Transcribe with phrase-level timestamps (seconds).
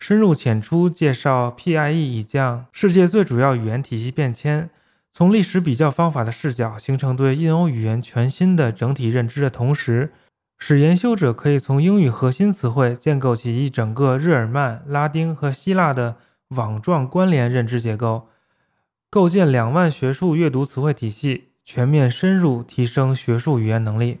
[0.00, 4.70] 深入浅出介绍 PIE 已降世界最主要语言体系变迁，
[5.12, 10.10] 从历史比较方法的视角形成对印欧语言全新的整体认知的同时，
[10.58, 16.16] 使研修者可以从英语核心词汇建构起一整个日耳曼、拉丁和希腊的
[16.48, 18.28] 网状关联认知结构，
[19.10, 24.20] 构建两万学术阅读词汇体系，全面深入提升学术语言能力。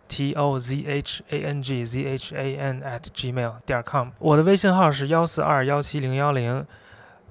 [0.11, 6.65] T o z h a n g z h a n at gmail 点 com，我的微信号是幺四二幺七零幺零，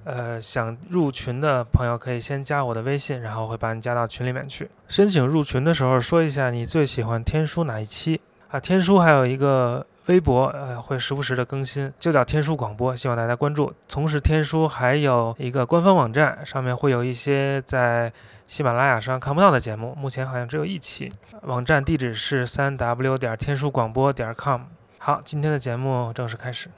[0.05, 4.71] 呃，想入群的朋友可以先加我的微信，然后会把你加到群里面去。
[4.89, 8.59] 申请入群的时候说一下你最喜欢天书哪一期啊？
[8.59, 13.73] 天书还有一个微博，呃，会时不时的更新，就叫天书广播，希望大家关注。
[13.89, 18.13] 同时，天书还有一个官方网站，上面会有一些在。
[18.51, 21.13] 喜马拉雅上看不到的节目，目前好像只有一期。
[21.43, 24.63] 网站地址是三 w 点天书广播点 com。
[24.99, 26.69] 好，今天的节目正式开始。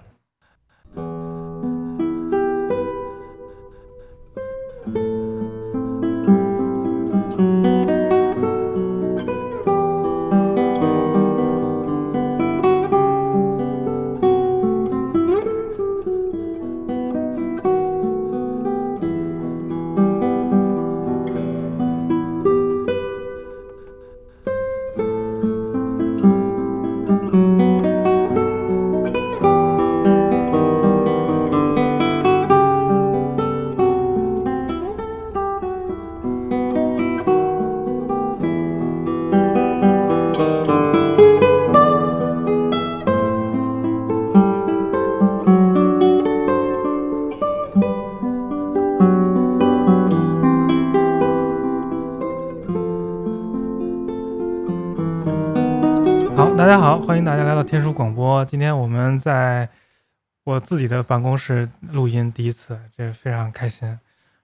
[60.44, 63.98] 我自己的办公室录音，第一次，这非常开心。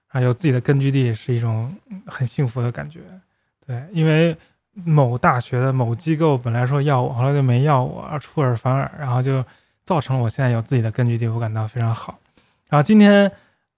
[0.07, 1.75] 啊，有自己的根据地是一种
[2.07, 3.01] 很幸福的感觉。
[3.65, 4.35] 对，因为
[4.73, 9.45] 某大学的某机构本来说要我，后来就没要我，出尔反尔，然后就
[9.83, 12.17] 造成了我现在有自己的根据地，我感到非常好。
[12.69, 13.31] 然后今天，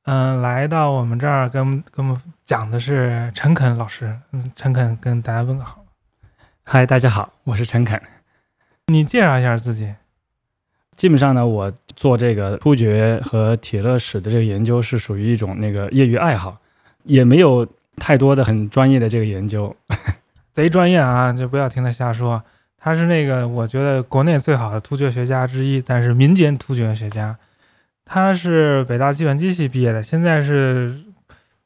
[0.04, 4.18] 嗯，来到我们这儿跟跟我们讲的是陈肯老师。
[4.32, 5.84] 嗯，陈肯跟大家问个好。
[6.64, 8.02] 嗨，大家好，我是陈肯。
[8.86, 9.96] 你介绍一下自己。
[11.02, 16.56] 基本上呢，我做这个突厥和铁勒史的这个研究是属于一种那个业余爱好，
[17.06, 19.76] 也没有太多的很专业的这个研究。
[20.54, 22.44] 贼专业啊，就不要听他瞎说。
[22.78, 27.36] 他是那个我觉得国内最好的突厥学家之一，但是民间突厥学家。
[28.06, 31.02] 他是北大计算机系毕业的，现在是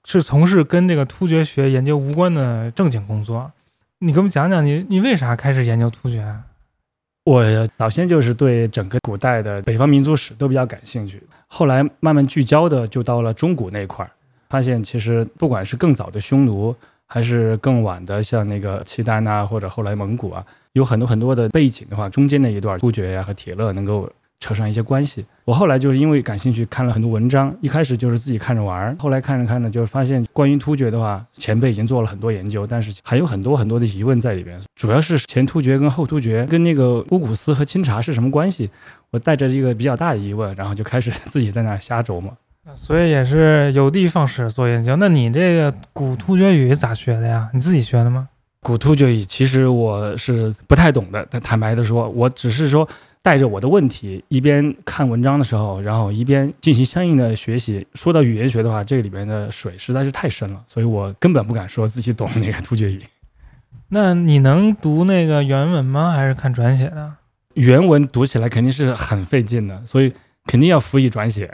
[0.05, 3.51] 是从事跟这个突厥学研究无关的正经工作。
[3.99, 6.21] 你给我们讲讲，你你为啥开始研究突厥？
[6.21, 6.43] 啊
[7.25, 7.43] 我
[7.75, 14.11] 早先就是对整个古代的北方民族史都比较感兴趣，后来慢慢聚焦的就到了中古那块儿，
[14.49, 16.75] 发现其实不管是更早的匈奴，
[17.07, 24.07] 还是更晚的像那个契丹啊，或者后来蒙古啊，有很多很多的背景的话，中间那一段突厥呀和铁勒能够。
[24.45, 25.25] 扯上一些关系。
[25.43, 27.51] 我后来就是因为感兴趣，看了很多文章。
[27.61, 34.61] 一开始就是自己看着玩儿，后来看着看着，就是发现关于突厥的话，前辈已经做了很多研究，但是还有很多很多的疑问在里边。
[34.75, 38.69] 主要是前突厥跟后突厥跟那个乌古斯和钦察是什么关系？
[39.09, 42.31] 我带着一个比较大的疑问，然后就开始自己在那瞎琢磨。
[42.75, 44.95] 所以也是有的放矢做研究。
[44.97, 47.49] 那你这个古突厥语咋学的呀？
[47.51, 48.27] 你自己学的吗？
[48.61, 52.87] 古突厥语其实我是不太懂的，坦白的说，我只是说。
[53.25, 57.87] 带着我的问题，一边看文章的时候，然后一边进行相应的学习。
[57.95, 63.01] 说到语言学的话，这里面的水实在是太深了，所以我根本不敢说自己懂那个突厥语。
[63.87, 66.11] 那你能读那个原文吗？
[66.11, 67.15] 还是看转写的？
[67.55, 70.13] 原文读起来肯定是很费劲的，所以
[70.45, 71.51] 肯定要辅以转写。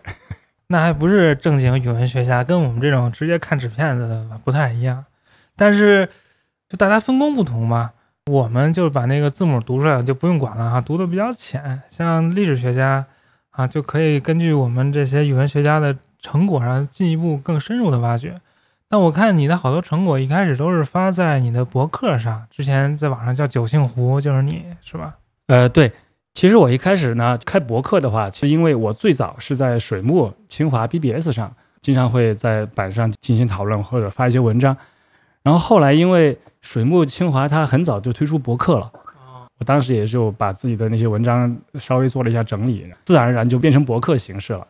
[0.67, 5.05] 那还不是正经语文学家，跟我们这种直接看纸片子的不太一样。
[5.55, 6.09] 但是，
[6.67, 7.91] 就大家分工不同嘛。
[8.29, 11.81] 我们就把那个字母读出来就不用管了哈，读的比较浅。
[11.89, 13.05] 像历史学家
[13.49, 18.39] 啊，就可以根据我们这些语文学家的成果上进一步更深入的挖掘。
[18.89, 25.15] 那我看你的好多成果一开始都是发在你的博客上，之前在网上叫九姓湖，就是你是吧？
[25.47, 25.91] 呃，对。
[26.33, 34.77] 其实我一开始呢开博客的话，其实因为我最早是在水木清华 BBS 上，经常会在板上进行讨论或者发一些文章。
[35.43, 38.91] 然后后来因为水木清华它很早就推出博客了，
[39.59, 44.67] 我当时也就把自己的那些文章稍微做了一下整理，自然而然就变成博客形式了。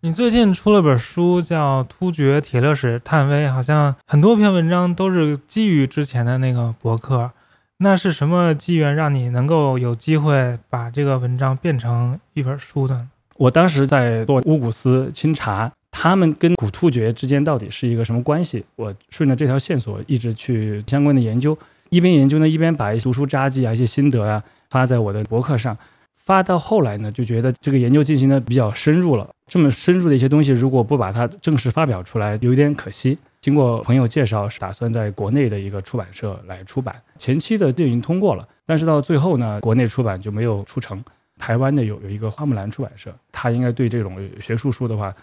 [0.00, 7.30] 你最近出了本书叫《突厥铁勒史探微》，好像很多篇文章都是基于之前的那个博客。
[7.78, 13.06] 那是什么机缘让你能够有机会把这个文章变成一本书的？
[13.36, 15.72] 我当时在做乌古斯清查。
[15.96, 18.62] 他们跟古突厥之间到底是一个什么关系？
[18.74, 21.56] 我顺着这条线索一直去相关的研究，
[21.88, 25.74] 一边研究呢，一边把一些读书札记啊、一些心得啊发在我的博客上。
[26.16, 29.28] 发到后来呢，就觉得这个研究进行的比较深入了。
[29.46, 33.16] 这么深入的一些东西，如果不把它正式发表出来，有点可惜。
[33.40, 36.96] 经过朋友介绍，是打算在国内的一个出版社来出版。
[37.18, 41.02] 前期的就已经通过了，但是到最后呢，国内出版就没有出成。
[41.38, 45.14] 台湾的有有一个花木兰出版社，他应该对这种学术书的话。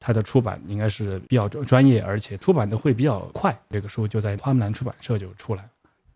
[0.00, 3.56] 它的出版应该是比较专业，而且出版的会比较快。
[3.68, 5.62] 这个书就在花木兰出版社就出来。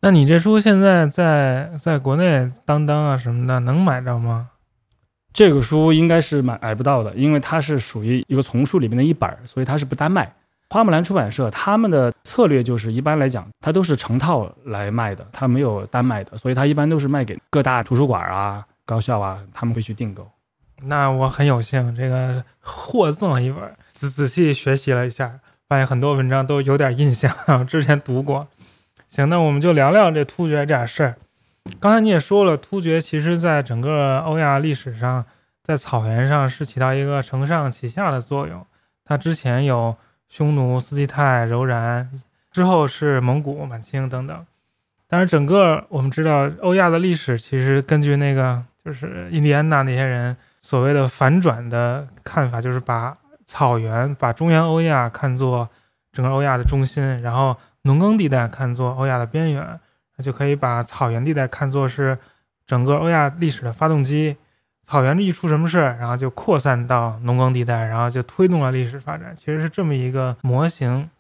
[0.00, 4.48] 那你这书现在在在国内当当啊什么的能买着吗？
[5.32, 10.32] 这个书应该是买买不到的，因为它是属于一个丛书里面的一本，所以它是不单卖。
[10.70, 20.28] 花木兰出版社他们的策略就是一般来讲，它都是成套来卖的，它没有单卖的，所以它一般都是卖给各大图书馆啊、高校啊，他们会去订购。
[20.82, 27.34] 那我很有幸，这个获赠了一本，仔仔细学习了一下，发现很多文章都有点印象，
[27.66, 28.46] 之前读过。
[29.08, 31.14] 行，那我们就聊聊这突厥这点事儿。
[31.80, 35.24] 刚才你也说了，突厥其实在整个欧亚历史上，
[35.62, 38.66] 在草原上是起到一个承上启下的作用。
[39.04, 39.96] 它之前有
[40.28, 42.10] 匈奴、斯基泰、柔然，
[42.50, 44.46] 之后是蒙古、满清等等。
[45.08, 50.36] 但是整个我们知道，欧亚的历史其实根据那个就是印第安纳那些人。
[50.64, 53.14] 所谓的反转的看法，就是把
[53.44, 55.68] 草原、把中原欧亚看作
[56.10, 59.78] 整个欧亚的中心，然后农耕地带看作欧亚的边缘，
[60.16, 62.16] 那就可以把草原地带看作是
[62.66, 64.38] 整个欧亚历史的发动机。
[64.86, 69.34] 草原一出什么事，然后就扩散到农耕地带，然后就推动了历史发展。
[69.36, 71.10] 其实是这么一个模型。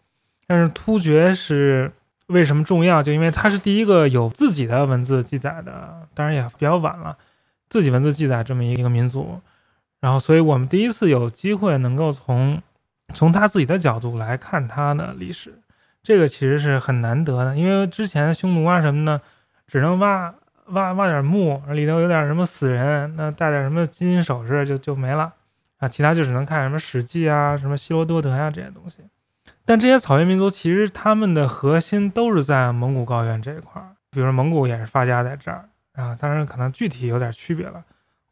[0.46, 1.92] 但是突厥是
[2.28, 3.02] 为什么重要？
[3.02, 7.14] 就因为它是第一个有自己的文字记载的，当然也比较晚了。
[7.74, 9.40] 自己文字记载这么一个民族，
[9.98, 12.62] 然后，所以我们第一次有机会能够从
[13.12, 15.58] 从他自己的角度来看他的历史，
[16.00, 17.56] 这个其实是很难得的。
[17.56, 19.20] 因为之前匈奴啊什么的，
[19.66, 20.32] 只能挖
[20.66, 25.32] 挖挖点墓，里头有点什么死人，那带点什么金银首饰就就没了
[25.78, 28.98] 啊，其他就只能看什么史记啊、什么希罗多德呀这些东西。
[29.64, 35.68] 但这些草原民族其实他们的核心都是在蒙古高原这一块儿，比如说蒙古也是发家在这儿。
[35.94, 37.82] 啊，当然可能具体有点区别了。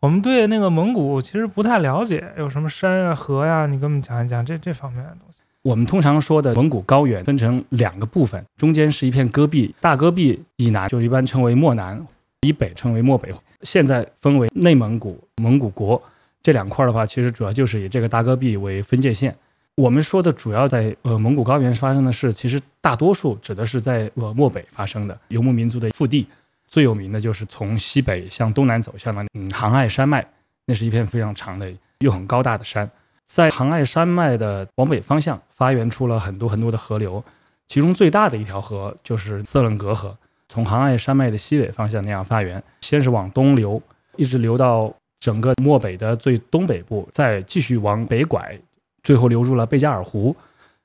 [0.01, 3.67] 我们对那个蒙古其实不太了解，有什么山啊、河呀？
[3.67, 5.39] 你给我们讲一讲这这方面的东西。
[5.63, 12.05] 我们通常说的蒙古高原分成两个部分，中间是一片戈壁，大戈壁以南就一般称为漠南，
[12.41, 13.33] 以北称为漠北。
[13.63, 16.03] 现在分为内蒙古、蒙古国
[16.43, 19.33] 这两块的话，其实主要就是以这个大戈壁为分界线。
[19.77, 26.27] 我们说的主要在呃蒙古高原发生的事，其实大多数指的是在呃漠北发生的游牧民族的腹地。
[26.73, 30.27] 最有名的就是从西北向东南走向的嗯杭爱山脉，
[30.65, 32.91] 那是一片非常长的又很高大的山，
[33.27, 37.23] 在杭爱山脉的往北方向发源出了很多很多的河流，
[37.69, 40.17] 其中最大的一条河就是色楞格河，
[40.49, 43.79] 从杭爱山脉的西北方向那样发源，先是往东流，
[44.17, 48.59] 一直流到整个漠北的最东北部，再继续往北拐，
[49.03, 50.35] 最后流入了贝加尔湖。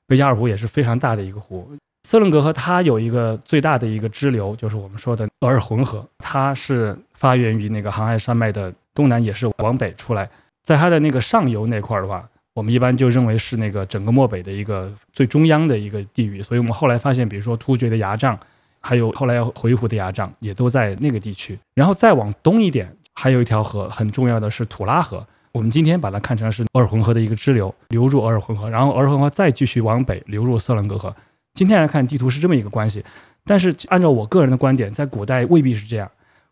[0.06, 1.66] 贝加尔湖也是非常大的一个湖。
[2.04, 10.28] 色楞格河它有一个最大的一个支流，就是我们说的额尔浑河，它是发源于那个杭爱山脉的东南，也是往北出来，
[10.64, 16.42] 在它的那个上游那块儿的话，我们一般就认为是那个整个漠北的一个最中央的一个地域。
[16.42, 18.38] 所以我们后来发现，比如说突厥的牙帐，
[18.80, 21.58] 还有后来回鹘的牙帐，也都在那个地区。
[21.74, 25.26] 然后再往东一点，还有一条河，很重要的是土拉河。
[25.52, 31.14] 我们今天把它看成是额尔浑河的一个支流，流入额尔浑河，然后额尔浑河再继续往北流入色楞格河。
[31.54, 33.04] 今天来看地图是这么一个关系，
[33.44, 36.10] 但是按照我个人的观点，在古代未必是这样，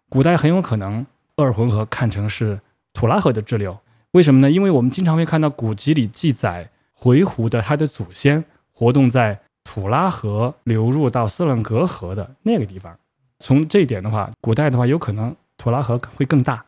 [0.08, 1.04] 古代很有可能
[1.36, 2.60] 鄂尔浑河看成是
[2.92, 3.78] 土拉河的支流。
[4.12, 4.50] 为什么呢？
[4.50, 12.98] 因为我们经常会看到古籍里记载回鹘的他的祖先活动在土拉河流入到色楞格河的那个地方。
[13.40, 16.64] 从这一点的话，古代的话有可能土拉河会更大。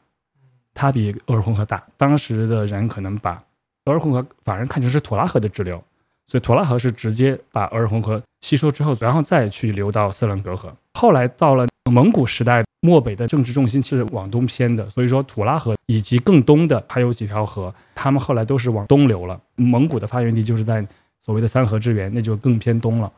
[0.75, 3.43] 它比鄂尔浑河大，当时的人可能把
[3.87, 5.83] 鄂尔浑河反而看成是土拉河的支流，
[6.29, 10.73] 所以土拉河是直接把额尔浑河吸收之后，然后再去流到色楞格河。
[10.93, 19.41] 后来到了蒙古时代，漠北的政治重心其实往东偏的，所以说土拉河以及更东的还有几条河，他们后来都是往东流了。
[19.57, 20.87] 蒙古的发源地就是在
[21.25, 23.11] 所谓的三河之源，那就更偏东了。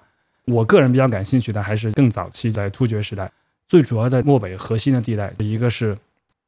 [0.45, 3.31] 我个人比较感兴趣的还是更早期在突厥时代，
[3.67, 5.97] 最主要的漠北核心的地带，一个是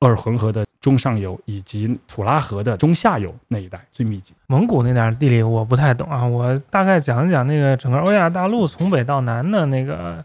[0.02, 0.64] 鄂尔浑河的。
[0.82, 4.34] 中上游以及土拉河的中下游那一带最密集。
[4.48, 10.24] 蒙古那点地理我不太懂啊，我大概讲一讲那个整个欧亚大陆从北到南的那个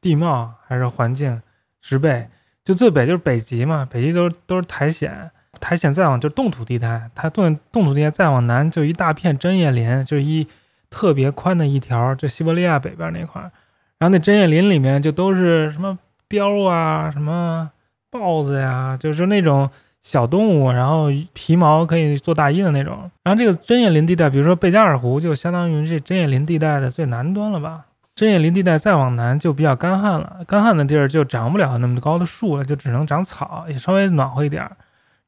[0.00, 1.40] 地貌还是环境
[1.80, 2.26] 植被。
[2.64, 10.44] 就最北就是北极嘛，北极都是都是苔藓，苔藓再往就是冻土地带，它冻冻土地带再往南就一大片针叶林，就一
[10.90, 13.52] 特别宽的一条，就西伯利亚北边那块儿。
[13.98, 15.96] 然后那针叶林里面就都是什么
[16.28, 17.70] 貂啊，什么
[18.12, 19.68] 豹子呀，就是那种。
[20.04, 23.08] 小动物，然后皮毛可以做大衣的那种。
[23.22, 27.84] 然后这个针叶林地带，比如说贝加尔湖，就相当于这针叶林地带的最南端了吧？
[28.16, 34.68] 针叶林地带再往南就比较干旱了，干旱的地儿就长不了那么高的树了，就只能长草，也稍微暖和一点。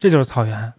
[0.01, 0.73] 这就是草原。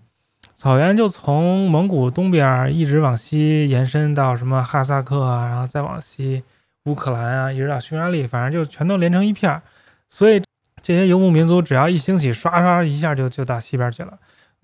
[0.58, 6.44] 草原就从蒙古东边一直往西延伸到什么哈萨克啊，然后再往西
[6.84, 9.62] 乌克兰啊，一直到匈牙利，反正就全都连成一片儿。
[10.10, 10.44] 所以。
[10.86, 14.20] 这些游牧民族只要一兴起，唰唰一下就就到西边去了，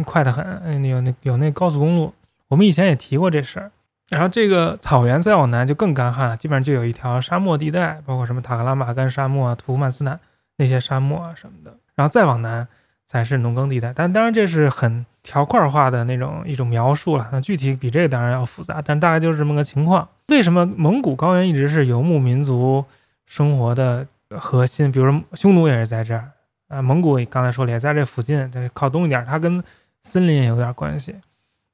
[0.05, 0.45] 快得很。
[0.63, 2.13] 嗯，有那有那高速公路，
[2.47, 3.71] 我们以前也提过这事儿。
[4.07, 10.19] 然后这个草原再往南就更干旱了，基本上就有一条沙漠地带，包括什么塔克拉玛干沙漠啊、土库曼斯坦
[10.57, 11.75] 那些沙漠啊什么的。
[11.95, 12.67] 然后再往南
[13.07, 17.27] 才是农耕地带，但当然这是很条块化的那种一种描述了。
[17.31, 20.07] 那具体比这个当然要复杂，但大概就是这么个情况。
[20.27, 22.85] 为什么蒙古高原一直是游牧民族
[23.25, 24.05] 生活的？
[24.39, 26.31] 核心，比如说匈奴也是在这儿
[26.67, 29.63] 啊，蒙古刚才说了也在这附近，这靠东一点，它跟
[30.03, 31.15] 森林也有点关系。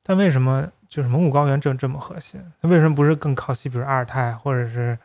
[0.03, 2.41] 但为什么就是蒙古高原这这么核心？
[2.61, 4.97] 它为什么不是更靠西，比如阿尔泰或者是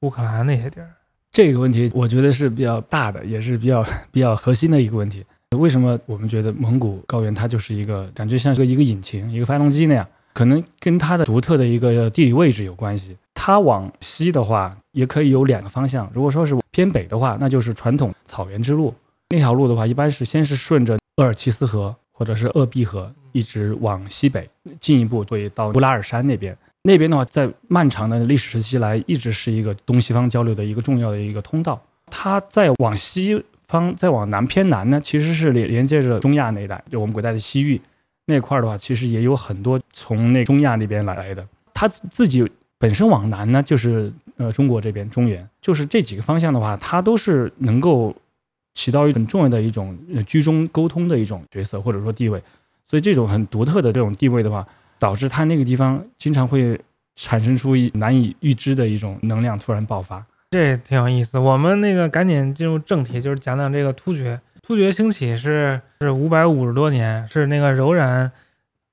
[0.00, 0.90] 乌克兰那些地儿？
[1.32, 5.24] 这个问题我觉得是比较大的，也是比较比较核心的一个问题。
[5.56, 10.06] 为什么我们觉得蒙古高原它就是一个感觉像是一个引擎、一个发动机那样？
[10.32, 13.16] 可能跟它的独特的一个地理位置有关系。
[13.34, 16.10] 它往西的话，也可以有两个方向。
[16.12, 18.94] 如果说是偏北的话，那就是传统草原之路。
[19.30, 24.48] 那条路的话，一般是先是顺着鄂尔齐斯河或者是鄂毕河，一直往西北，
[24.80, 26.56] 进一步会到乌拉尔山那边。
[26.82, 31.80] 那边的话，在漫长的历史时期来，一直是一个东西方交流的一个重要的一个通道。
[32.10, 37.80] 它再往西方，再往南偏南呢，其实是连连接着中亚那一带，就我们古代的西域
[38.30, 41.46] 那块儿的话，其实也有很多从那中亚那边来的。
[41.74, 42.50] 它自己。
[42.82, 48.16] 本身往南呢，就是呃中国这边中原，就是这几个方向的话，它都是能够
[48.72, 49.94] 起到一很重要的一种
[50.26, 52.42] 居中沟通的一种角色或者说地位，
[52.86, 54.66] 所以这种很独特的这种地位的话，
[54.98, 56.80] 导致它那个地方经常会
[57.16, 61.38] 产生出难以预知的一种能量突然爆发，这挺有意思。
[61.38, 64.40] 我们那个赶紧进入正题，就是讲讲这个突厥。
[64.70, 68.30] 突厥兴起是是五百五十多年，是那个柔然。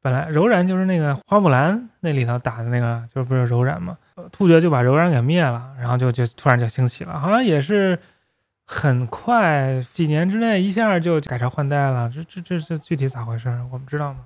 [0.02, 3.96] 本来柔然就是那个花木兰那里头打的那个，就不是柔然嘛？
[4.32, 8.00] 突厥就把柔然给灭了，然后就就突然就兴起了，好像也是
[8.66, 12.12] 很快几年之内一下就改朝换代了。
[12.12, 13.48] 这这这这具体咋回事？
[13.72, 14.22] 我们知道吗？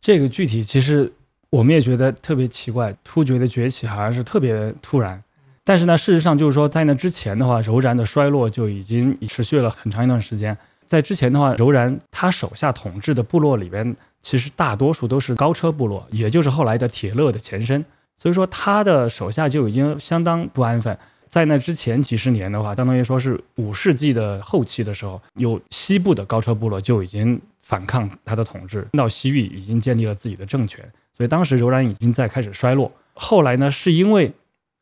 [0.00, 1.12] 这个具体其实
[1.50, 5.20] 我们也觉得特别奇怪，突厥的崛起好像是特别突然，
[5.64, 10.56] 但是呢，事实上就是说，在那之前的话，柔然的衰落就已经持续了很长一段时间。
[10.92, 17.82] 在之前的话，柔然他手下统治的部落里边，其实大多数都是高车部落，也就是后来的铁勒的前身。
[18.18, 20.94] 所以说，他的手下就已经相当不安分。
[21.30, 30.86] 在那之前几十年的话，相当于说是五世纪的后期的时候，有西部的高车部落就已经反抗他的统治，到西域已经建立了自己的政权。
[31.16, 32.92] 所以当时柔然已经在开始衰落。
[33.14, 34.30] 后来呢，是因为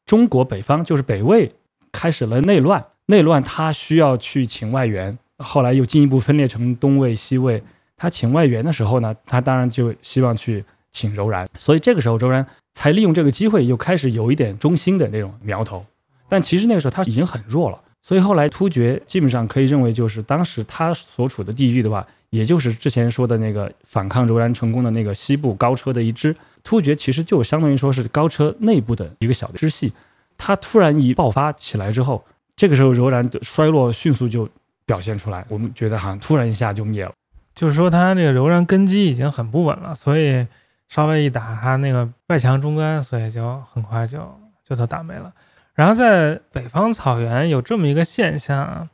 [0.05, 1.53] 中国北方就是北魏
[1.93, 5.17] 开始了内乱，内乱他需要去请外援。
[5.41, 7.63] 后来又进一步分裂成东魏、西魏。
[7.97, 15.85] 他请外援的时候呢，他当然就希望去请柔然，所以这个时候柔然才利用这个机会，又开始有一点中心的那种苗头。
[16.27, 26.35] 但其实那个时候他已经很弱了，所以后来突厥基本上可以认为，就是当时他所处的地域的话，也就是之前说的那个反抗柔然成功的那个西部高车的一支。
[26.65, 29.93] 突厥其实就相当于说是高车内部的一个小的支系。
[30.39, 32.25] 他突然一爆发起来之后，
[32.57, 34.49] 这个时候柔然的衰落迅速就。
[34.91, 37.13] 表现出来，我们觉得好像突然一下就灭了，
[37.55, 40.45] 就是说他那个柔然根基已经很不稳了，所以
[40.89, 44.19] 稍微一打他那个外强中干，所以就很快就
[44.67, 45.33] 就都打没了。
[45.75, 48.89] 然后在北方草原有这么一个现象，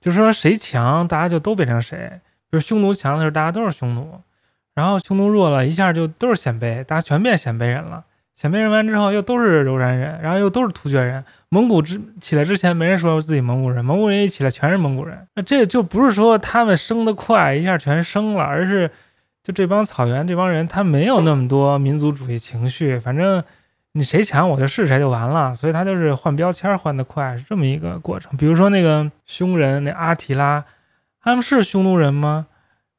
[0.00, 2.18] 就是说谁强，大家就都变成谁。
[2.50, 4.04] 就是匈奴强的时候，大家都是匈奴；
[4.72, 8.05] 然后匈奴弱了，一下就都是鲜卑，大家全变鲜卑人了。
[8.36, 11.24] 鲜卑人完之后，又都是柔然人，然后又都是突厥人。
[11.48, 15.26] 蒙古之起来之前，没人说自己蒙古人，蒙古人一起来，全是蒙古人。
[15.36, 18.90] 那这就不是说他们生得快，一下全生了，而是
[19.42, 22.98] 就这帮草原这帮人，他没有那么多民族主义情绪。
[22.98, 23.42] 反正
[23.92, 25.54] 你谁强，我就是谁就完了。
[25.54, 28.36] 所以他就是换标签换得快，是这么一个过程。
[28.36, 30.62] 比如说那个匈人，那阿提拉，
[31.22, 32.48] 他们是匈奴人吗？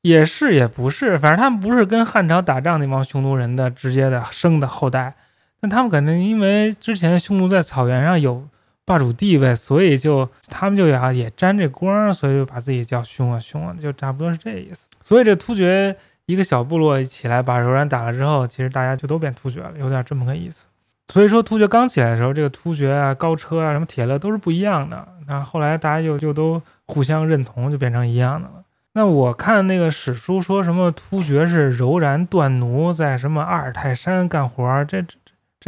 [0.02, 5.14] 也是也不是，反正他们不是跟汉朝打仗那帮匈奴人的直接的生的后代。
[5.62, 8.48] 那他们可能因为之前匈奴在草原上有
[8.86, 14.88] 霸主地位，所以就他们就要也沾这光，所以就把自己叫匈啊匈啊，就差不多是这意思。
[15.02, 15.96] 所以这突厥
[16.26, 20.66] 一个小部落起来把柔然打了之后，其实大家就都变突厥了，有点这么个意思。
[21.10, 25.08] 所以说突厥刚起来的时候，这个突厥啊、高车啊、什么铁勒都是不一样的。
[25.26, 28.64] 那后来大家就就都互相认同，就变成一样的了。
[28.94, 35.02] 那我看那个史书说什么突厥是柔然断奴，在什么阿尔泰山干活，这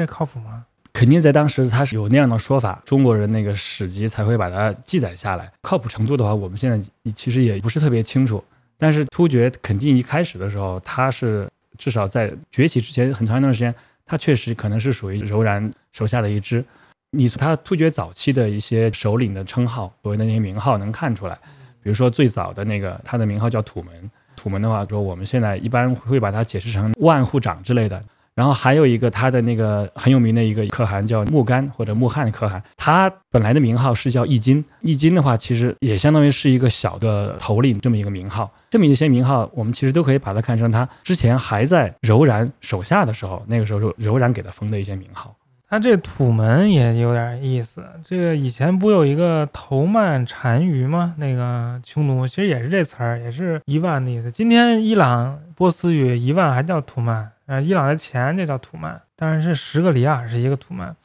[0.06, 0.12] 这。
[0.12, 0.66] 靠谱吗？
[0.92, 5.50] 肯定在当时他是有那样的说法，中国人那个史籍才会把它记载下来。
[5.62, 8.44] 靠谱程度的话，我们现在其实也不是特别清楚。
[8.78, 13.74] 但是突厥肯定一开始的时候，他是至少在崛起之前很长一段时间，
[14.06, 16.64] 他确实可能是属于柔然手下的一支。
[17.12, 21.38] 你从他突厥早期的一些首领的称号，所谓的那些名号能看出来。
[21.82, 24.12] 比如说最早的那个，他的名号叫土门。
[24.36, 28.02] 土门的话，说我们现在一般会把它解释成万户长之类的。
[28.40, 34.64] 然后还有一个他的那个很有名的一个可汗叫木干或者木汗的可汗，他本来的名号是叫易经。
[34.80, 38.50] 易经的话，其实也相当于是一个小的头领这么一个名号。
[38.70, 45.36] 这么一些名号，我们其实都可以把它看成他之前还在柔然手下的时候，那个时候柔然给他封的一些名号。
[45.70, 47.84] 他这土门也有点意思。
[48.06, 51.14] 这个以前不有一个头曼单于吗？
[51.18, 54.32] 那个匈奴其实也是这词儿，也是一万的意思。
[54.32, 57.30] 今天伊朗波斯语一万还叫土曼。
[57.50, 60.96] 呃，伊朗的钱就叫土曼，当然是十个里亚是一个土曼。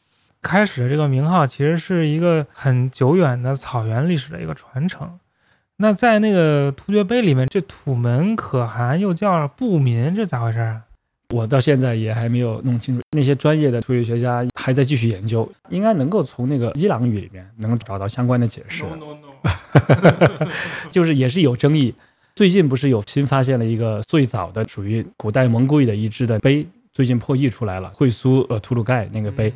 [0.42, 5.18] 开始的这个名号其实是一个很久远的草原历史的一个传承。
[5.78, 10.82] 那在那个突厥碑里面，这土门可汗又叫布民，这咋回事啊？
[11.30, 13.02] 我到现在也还没有弄清楚。
[13.12, 18.84] 那些专业的突厥学家还在继续研究，应该能够从那个伊朗语里面能找到相关的解释。
[18.84, 20.48] No, no, no.
[20.92, 21.94] 就是也是有争议。
[22.34, 27.88] 最近不是有新发现了一个最早的属于古代蒙古语的一支的碑，最近破译出来了。
[27.94, 29.54] 会苏呃图鲁盖那个碑，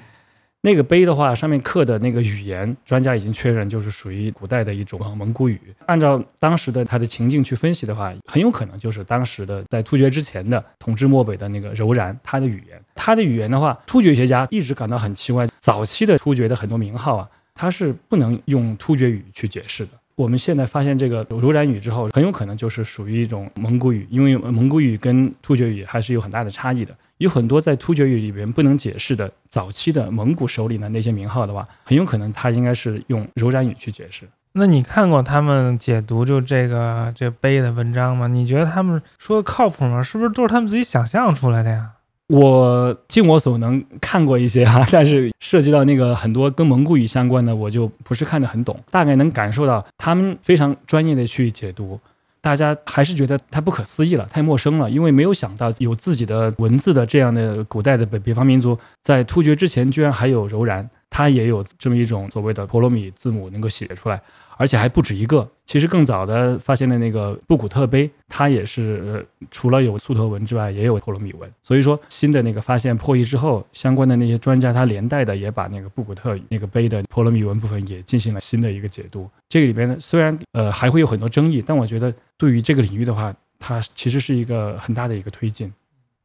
[0.61, 5.61] 那个碑的话，上面刻的那个语言，专家已经确认就是属于古代的一种蒙古语。
[5.87, 12.81] 按照当时的它的情境去分析的话，很有可能就是当时的在突厥之前的统治漠北的那个柔然他的语言。
[12.95, 19.91] 他的语言的话，突厥学家一直感到很奇怪，早期的突厥的很多名号啊，它是不能用突厥语去解释的。
[20.19, 26.93] 我们现在发现这个柔然语之后，很有可能就是属于一种蒙古语，因为蒙古语跟突厥语还是有很大的差异的。
[27.19, 34.29] 有很多在突厥语里边不能解释的早期的蒙古首领的那些名号的话，很有可能他应该是用柔然语去解释。
[34.55, 38.27] 那你看过他们解读就这个这碑的文章吗？
[38.27, 40.03] 你觉得他们说的靠谱吗？
[40.03, 41.93] 是不是都是他们自己想象出来的呀？
[42.29, 48.79] 我尽我所能看过一些哈， 但是涉及到那个很多跟蒙古语相关的，我就不是看得很懂。
[48.91, 51.99] 大概能感受到他们非常专业的去解读，
[52.41, 60.89] 大家还是觉得太不可思议了，太陌生了，因为没有想到有自己的文字的这样的古代的北北方民族，在突厥之前居然还有柔然。
[61.11, 64.21] 他也有这么一种所谓的婆罗米字母能够写出来，
[64.59, 65.49] 而且还不止一个。
[65.65, 71.51] 其实更早的发现的那个布古特碑，它也是呃除了有粟特文之外，也有婆罗米文。
[71.63, 79.29] 所以说新的那个发现破译之后，相关的那些专家他连带的也把那个布古特那个碑的婆罗米文部分也进行了新的一个解读。
[79.49, 85.73] 这个里边呢，虽然呃还会有很多争议，但我觉得对于这个领域的话，它其实是一个很大的一个推进。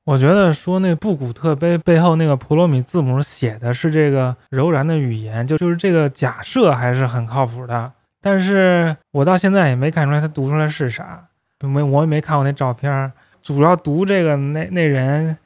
[0.05, 7.91] 我觉得说那布古特碑背后那个婆罗米字母写的是这个柔然的语言，就就是这个假设还是很靠谱的。
[8.23, 11.25] 但是我到现在也没看出来他读出来是啥，
[11.59, 13.11] 没我也没看过那照片。
[13.41, 15.37] 主要读这个那那人，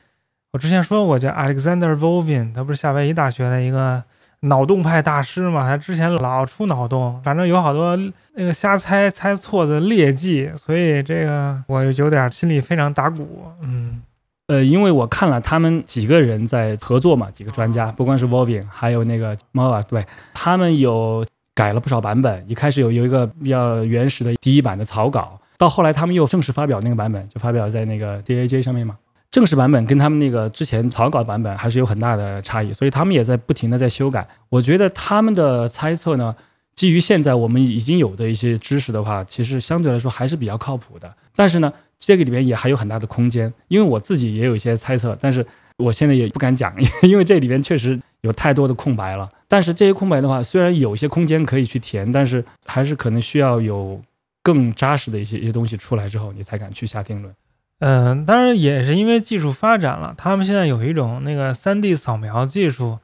[0.52, 4.04] 我之前说过叫 Alexander Volvin，他不是夏威夷大学的一个
[4.42, 5.68] 脑洞派大师嘛？
[5.68, 7.98] 他之前老出脑洞，反正有好多
[8.36, 13.46] 那个瞎猜猜错的劣迹，所以这个我有点心里非常打鼓。
[13.62, 14.04] 嗯，
[14.46, 21.26] 呃，因为我看了他们几个人在合作嘛，几个专家，不光是 Volvin，还有那个 m o a 对他们有。
[21.58, 28.96] 改了不少版本，一开始有有一个比较原始的第一版的草稿，到后来他们又正式发表那个版本，就发表在那个 DAJ 上面嘛。
[29.32, 34.28] 正式版本跟他们那个之前草稿版本还是有很大的差异，所以他们也在不停的在修改。
[34.50, 36.36] 我觉得他们的猜测呢，
[36.76, 41.12] 基于现在我们已经有的一些知识的话，其实相对来说还是比较靠谱的。
[41.36, 45.44] 但是呢，这个里面也还有很大的空间，因为我自己也有一些猜测，但是
[45.78, 49.28] 我现在也不敢讲，因为这里边确实有太多的空白了。
[49.48, 54.02] 但是这些空白的话，虽然有一些空间可以去填，但是还是可能需要有
[54.44, 57.34] 更扎实的一些一些东西出来之后，你才敢去下定论。
[57.80, 63.00] 嗯，当然也是因为技术发展了，他们现在有一种那个 3D 扫描技术，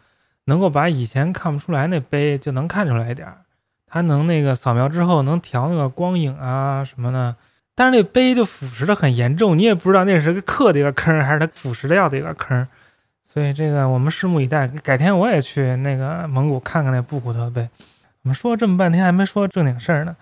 [0.45, 3.37] 能够把以前看不出来那碑就能看出来一点儿。
[3.87, 7.35] 它能那个扫描之后能调那个光影啊什么的，
[7.75, 12.67] 但是那碑就腐蚀的很严重，你也不知道那是个刻的一个坑，还是它腐蚀掉的一个坑。
[13.33, 17.67] 所以这个我们拭目以待，改天我也去那个蒙古看看那布古特碑。
[18.21, 20.15] 我们说这么半天还没说正经事儿呢。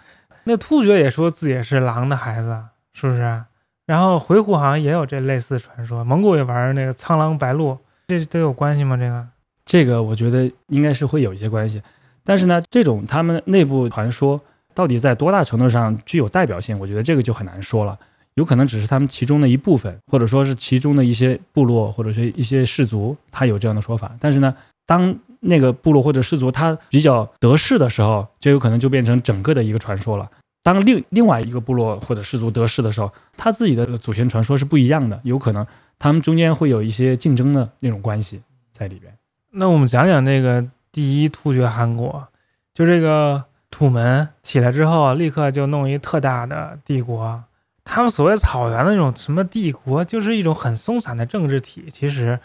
[0.45, 2.57] 那突厥也说自己是狼的孩子，
[2.93, 3.43] 是不是？
[3.85, 8.95] 然后回鹘好像也有这类似传说，蒙古也玩那个苍狼白鹿，这都有关系吗？
[8.95, 9.27] 这个？
[9.65, 11.83] 这个我觉得应该是会有一些关系，
[12.23, 14.39] 但是呢，这种他们内部传说
[14.73, 17.99] 到底在多大程度上具有代表性，我觉得这个就很难说了。
[18.35, 24.15] 有可能只是他们其中的一部分，或者说是其中的一些部落或者是一些氏族，他有这样的说法。
[24.19, 30.29] 但是呢，当那个部落或者氏族他比较得势的时候，就有可能就变成整个的一个传说了。
[30.63, 35.65] 当另另外一个部落或者氏族得势的时候，他自己的祖先传说是不一样的，有可能
[35.97, 38.41] 他们中间会有一些竞争的那种关系
[38.71, 39.11] 在里边。
[39.51, 42.27] 那我们讲讲那个第一突厥汗国，
[42.73, 47.43] 就这个土门起来之后，立刻就弄一特大的帝国。
[47.93, 52.39] 他们所谓草原的那种什么帝国，就是一种很松散的政治体，其实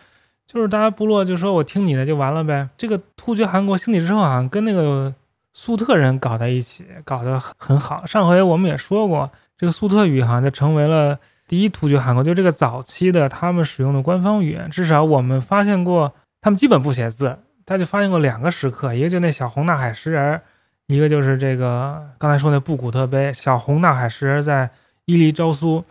[0.44, 2.68] 就是大家部落就说我听你的就完了呗。
[2.76, 5.14] 这个突厥汗国兴起之后，好像跟那个
[5.54, 8.04] 粟特人搞在一起，搞得很好。
[8.04, 14.68] 上回我们也说过，这个粟特语好像就成为了第一突厥汗国，就这个早期的他们使用的官方语言。
[14.68, 20.40] 至少我们发现过，他们基本不写字，他就发现过两个石刻，一个就那小红纳海石人，
[20.88, 23.32] 一个就是这个刚才说那布古特碑。
[23.32, 24.68] 小红纳海石人在。
[25.06, 25.84] 伊犁、昭苏，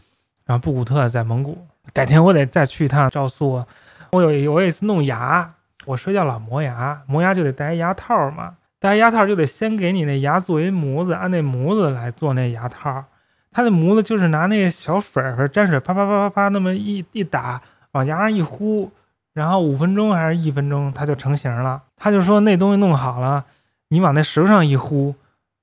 [0.45, 1.58] 然后布古特在蒙古。
[1.93, 3.63] 改天我得再去一趟昭苏。
[4.12, 5.54] 我有有一次弄牙，
[5.86, 8.56] 我睡觉老磨牙，磨牙就得戴牙套嘛。
[8.78, 13.06] 戴牙套就得先给你那牙做一模子，按那模子来做那牙套。
[13.51, 17.62] 他那模子就是拿那个小粉儿沾水，啪啪啪啪啪那么一一打，
[17.93, 18.91] 往牙上一呼，
[19.34, 21.82] 然后五分钟还是一分钟，它就成型了。
[21.95, 23.45] 他就说那东西弄好了，
[23.88, 25.15] 你往那石头上一呼，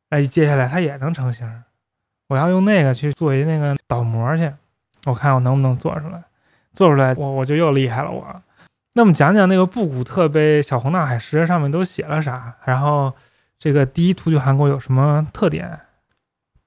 [0.09, 1.47] 哎，接下来它也能成型。
[2.33, 4.51] 我要用那个去做一那个倒模去，
[5.05, 6.23] 我看我能不能做出来。
[6.73, 8.11] 做出来，我我就又厉害了。
[8.11, 8.43] 我，
[8.95, 12.55] 那么讲讲那个布古特碑小红纳海石上面都写了啥？
[12.65, 13.13] 然后
[13.59, 15.79] 这个第一突厥汗国有什么特点？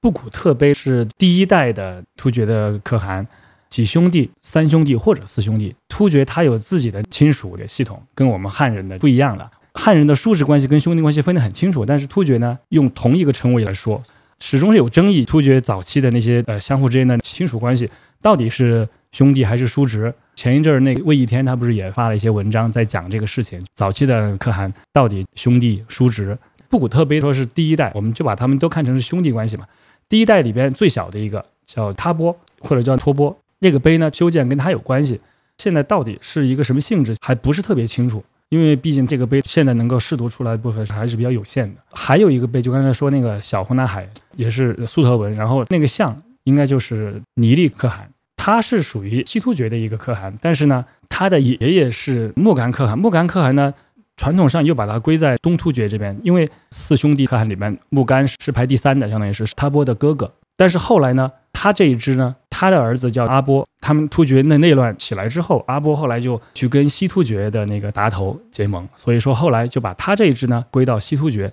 [0.00, 3.26] 布古特碑是第一代的突厥的可汗，
[3.68, 5.74] 几兄弟、三兄弟或者四兄弟。
[5.88, 9.50] 突厥他有自己的亲属的系统，跟我们汉人的不一样了。
[9.74, 14.00] 汉人的叔侄关系跟兄弟关系分得很清楚，但是突厥呢，用同一个称谓来说。
[14.40, 15.24] 始终是有争议。
[15.24, 17.88] 突厥早期的那些呃相互之间的亲属关系，
[18.20, 20.12] 到底是兄弟还是叔侄？
[20.34, 23.60] 前一阵儿那魏一天他不是也发了一些文章在讲这个事情？
[23.74, 26.36] 早期的可汗到底兄弟叔侄？
[26.68, 29.64] 布古特碑说是第一代，我们就把他们都看成是兄弟关系嘛。
[30.08, 35.20] 第一代里边最小的一个叫他波或者叫托波，那个碑呢修建跟他有关系。
[35.58, 38.22] 现在到底是一个什么性质，还不是特别清楚。
[38.48, 41.80] 因为毕竟这个碑现在能够试读出来的部分还是比较有限的。
[41.90, 52.96] 还有一个碑，就刚才说那个小红南海，也是粟特文，然后那个像应该就是尼利可汗，他是属于西突厥的一个可汗，但是呢，他的爷爷是木干可汗。
[52.96, 53.74] 木干可汗呢，
[54.16, 60.32] 传统上又把它归在东突厥这边，因为四兄弟可汗里面木干是排第三的，相当于是他波的哥哥。
[60.56, 71.52] 但是后来呢，他这一支呢，他的儿子叫阿波，他们突厥那内乱起来之后，阿波后来就去跟西突厥的那个达头结盟，所以说后来就把他这一支呢归到西突厥，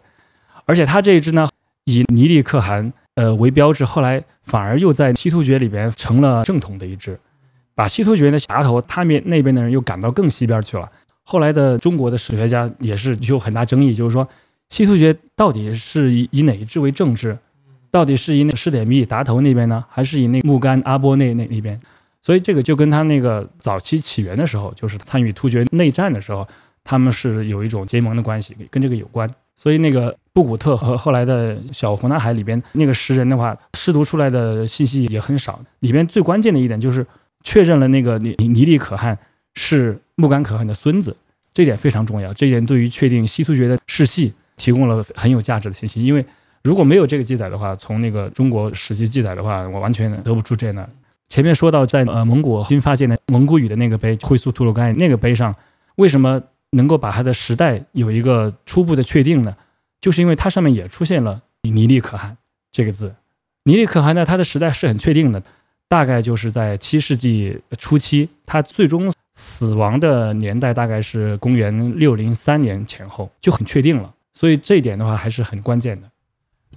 [0.66, 1.48] 而且他这一支呢
[1.84, 7.20] 以尼利可汗呃为标志，后来反而又在西突厥里边成了正统的一支，
[7.76, 10.89] 把西突厥的达头他们那边的人又赶到更西边去了。
[11.24, 14.28] 后来的中国的史学家也是有很大争议，就是说
[14.70, 17.38] 西突厥到底是以以哪一支为正支，
[17.93, 21.79] 到底是以那施典密达头那边呢，还是以那木干阿波那那那边？
[22.23, 26.47] 所以这个就跟他那个早期起源的时候，就是参与突厥内战的时候，
[26.84, 29.29] 他们是有一种结盟的关系，跟这个有关。
[29.56, 35.62] 所以那个布古特和后来的小红南海里边那个石人的话，试图出来的信息也很少。
[35.82, 37.06] 里边最关键的一点就是
[37.43, 39.15] 确认了那个尼尼利可汗
[39.53, 41.15] 是木干可汗的孙子，
[41.53, 42.34] 这点非常重要。
[42.34, 46.03] 这一点对于确定西突厥的世系提供了很有价值的信息。
[46.03, 46.25] 因为
[46.63, 50.88] 如果没有这个记载的话，从那个中国史记记载的话，我完全得不出这呢。
[51.28, 55.54] 前面说到在呃蒙古新发现的蒙古语的那个碑会苏吐鲁干那个碑上，
[55.95, 59.56] 为什么能够把它的时代有一个初步的确定呢？
[59.99, 62.38] 就是因为它上面也出现了尼利可汗
[62.71, 63.13] 这个字。
[63.65, 65.41] 尼利可汗呢，他的时代是很确定的，
[65.88, 74.13] 大概就是在七世纪初期，他最终死亡的年代大概是公元六零三年前后，就很确定了。
[74.34, 76.10] 所以这一点的话还是很关键的。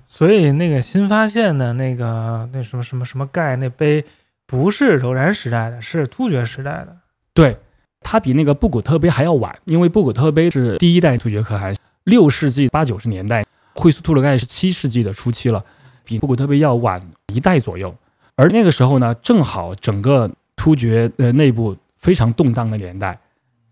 [0.06, 4.04] 所以那个新发现的那个那什么什么什么盖那碑，
[4.46, 6.96] 不是柔然时代的，是突厥时代的。
[7.34, 7.58] 对，
[8.00, 15.64] 它比那个布古特碑还要晚，因为布古特碑是第一代突厥可汗，六世纪八九十年代，会苏吐鲁盖是七世纪的初期了，
[16.04, 17.02] 比布古特碑要晚
[17.34, 17.94] 一代左右。
[18.36, 23.18] 而那个时候呢，正好整个突厥的内部非常动荡的年代，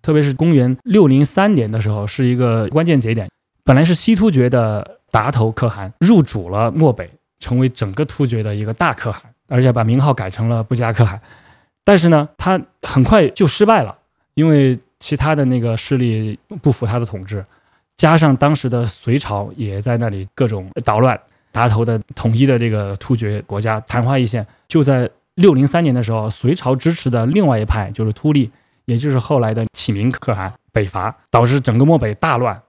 [0.02, 3.28] 特别是公元六零三年的时候，是一个关键节点。
[3.62, 11.20] 本来是西突厥的达头可汗入主了漠北，成为整个突厥的一个大可汗，而且把名号改成了布加可汗。
[11.84, 13.96] 但是呢，他很快就失败了，
[14.34, 17.46] 因为其他的那个势力不服他的统治，
[17.96, 21.16] 加上当时的隋朝也在那里各种捣乱，
[21.52, 24.44] 达头的统一的这个突厥国家昙花一现。
[24.66, 28.50] 就在六零三年的时候，隋朝支持的另外一派就是突利，
[28.86, 32.60] 也就是后来的启明可汗北伐，导致整个漠北大乱。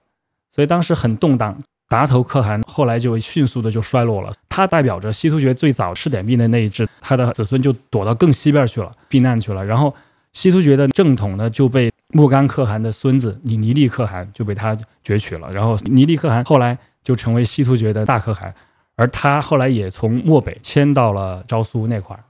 [0.54, 4.32] 所以当时很动荡，达头可汗后来就迅速的就衰落了。
[4.48, 9.64] 他代表着西突厥最早施典密的那一支，他的子孙就躲到更西边去了，避难去了。
[9.64, 9.94] 然后
[10.32, 15.50] 西突厥的正统呢就被木干可汗的孙子尼尼利可汗就被他攫取了。
[15.52, 18.54] 然后尼利可汗后来就成为西突厥的大可汗，
[18.96, 22.24] 而他后来也从漠北迁到了昭苏那块儿。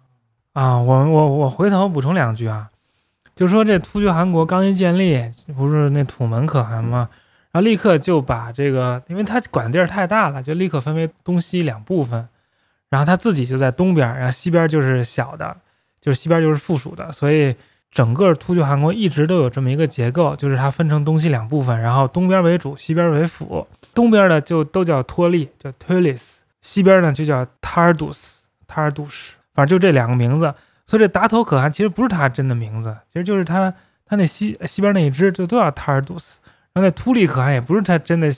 [0.52, 2.68] 啊，我我我回头补充两句啊，
[3.34, 5.22] 就说这突厥汗国刚一建立，
[5.56, 7.08] 不是那土门可汗吗？
[7.52, 12.28] 然后立刻就把这个，因为他管的地儿太大了，就立刻分为东西两部分。
[12.88, 15.56] 然后他自己就在东边，然后西边就是小的，
[16.00, 17.10] 就是西边就是附属的。
[17.10, 17.56] 所以
[17.90, 23.66] 整个突厥汗国一直都有这么一个结构，就是它分成东西两部分，然后东边为主，西边为辅。
[23.92, 30.54] 东边的就都叫托利，叫 Tulis；西边呢就叫 Tardus，Tardus，反正就这两个名字。
[30.86, 33.74] 所以这达头可汗其实不是他真的名字，其实就是他
[34.06, 36.34] 他那西西边那一支就都叫 Tardus
[36.80, 38.30] 那突利可汗也不是他真的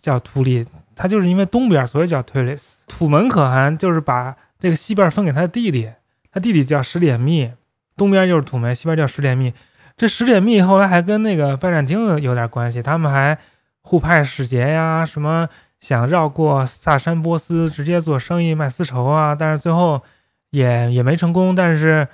[0.00, 2.80] 叫突利，他就是因为东边，所以叫推利斯。
[2.86, 5.90] 土门可汗就是把这个西边分给他的弟弟，
[6.30, 7.52] 他弟弟叫石典密，
[7.96, 9.52] 东边就是土门，西边叫石典密。
[9.96, 13.38] 这石典密后来还跟那个拜占庭有点关系，他们还
[13.82, 15.48] 互派使节呀，什么
[15.80, 20.02] 想绕过萨珊波斯直接做生意卖丝绸啊，但是最后
[20.50, 21.54] 也也没成功。
[21.54, 22.08] 但是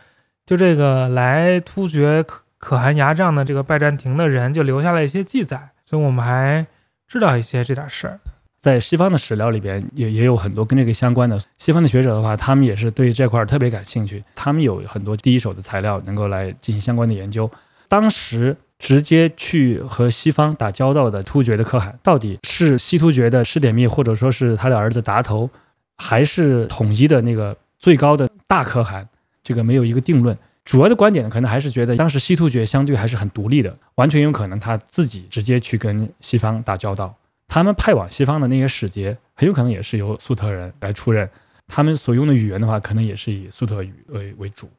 [0.44, 2.24] 就这个来突厥
[2.61, 2.79] 可。
[2.79, 6.64] 汗牙帐的这个拜占庭的人就留下了一些记载，所以我们还
[7.09, 8.20] 知道一些这点事儿。
[8.61, 11.40] 在西方的史料里边，也也有很多跟这个相关的。
[11.57, 17.51] 西方的学者的话，他们也是对这块特别感兴趣，他们有很多第一手的材料能够来进行相关的研究。
[17.88, 25.49] 当时直接去和西方打交道的突厥的可汗，到底是西突厥的施典密，或者说是他的儿子达头，
[25.96, 29.09] 还是统一的那个最高的大可汗？
[29.42, 30.37] 这个没有一个定论。
[30.70, 37.12] 主要的观点呢，可能还是觉得当时西突厥相对还是很独立的，完全有可能他自己直接去跟西方打交道。
[37.48, 41.28] 他们派往西方的那些使节，很有可能也是由粟特人来出任。
[41.66, 44.70] 他们所用的语言的话，可能也是以粟特语为为主。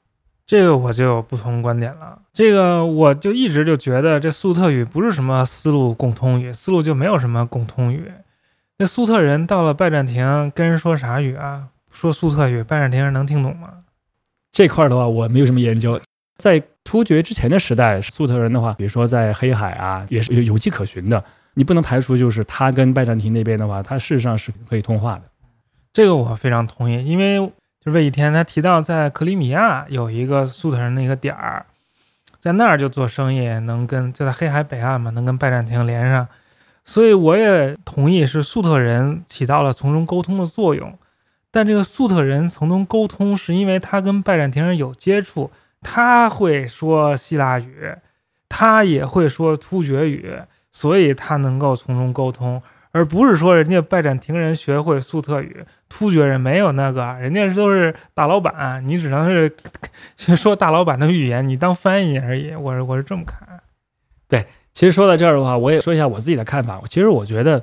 [0.45, 2.17] 这个我就不同观点了。
[2.31, 8.09] 这个我就一直就觉得这粟特语不是什么丝路共通语，丝路就没有什么共通语。
[8.77, 11.67] 那粟特人到了拜占庭跟人说啥语啊？
[11.91, 13.73] 说粟特语，拜占庭人能听懂吗？
[14.51, 15.99] 这块的话，我没有什么研究。
[16.37, 21.23] 在突厥之前的时代，粟特人的话，比如说在黑海啊，也是有有迹可循的。
[21.53, 25.23] 你不能排除，就是他跟拜占庭那边的话，他事实上是可以通话的。
[25.93, 31.65] 这个我非常同意，因为就是魏一天他提到在克里米亚有一个粟特人的一个点儿，
[32.39, 36.27] 在那儿就做生意，能跟就在黑海北岸嘛，能跟拜占庭连上。
[36.83, 40.97] 所以我也同意是粟特人起到了从中沟通的作用。
[41.51, 47.93] 但这个粟特人从中沟通，是因为他跟拜占庭人有接触，他会说希腊语，
[48.49, 50.41] 他也会说突厥语。
[50.73, 59.53] 所以他能够从中沟通，而不是说人家拜占庭人学会粟特语，突厥人没有那个，人家都是大老板，你只能是
[60.37, 62.55] 说大老板的语言，你当翻译而已。
[62.55, 63.61] 我是我是这么看。
[64.29, 66.81] 对，其实说到这儿的话，我也说一下我自己的看法。
[66.87, 67.61] 其实我觉得，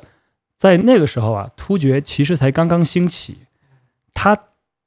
[0.59, 3.39] 在那个时候啊，突厥其实才刚刚兴起，
[4.19, 4.37] 它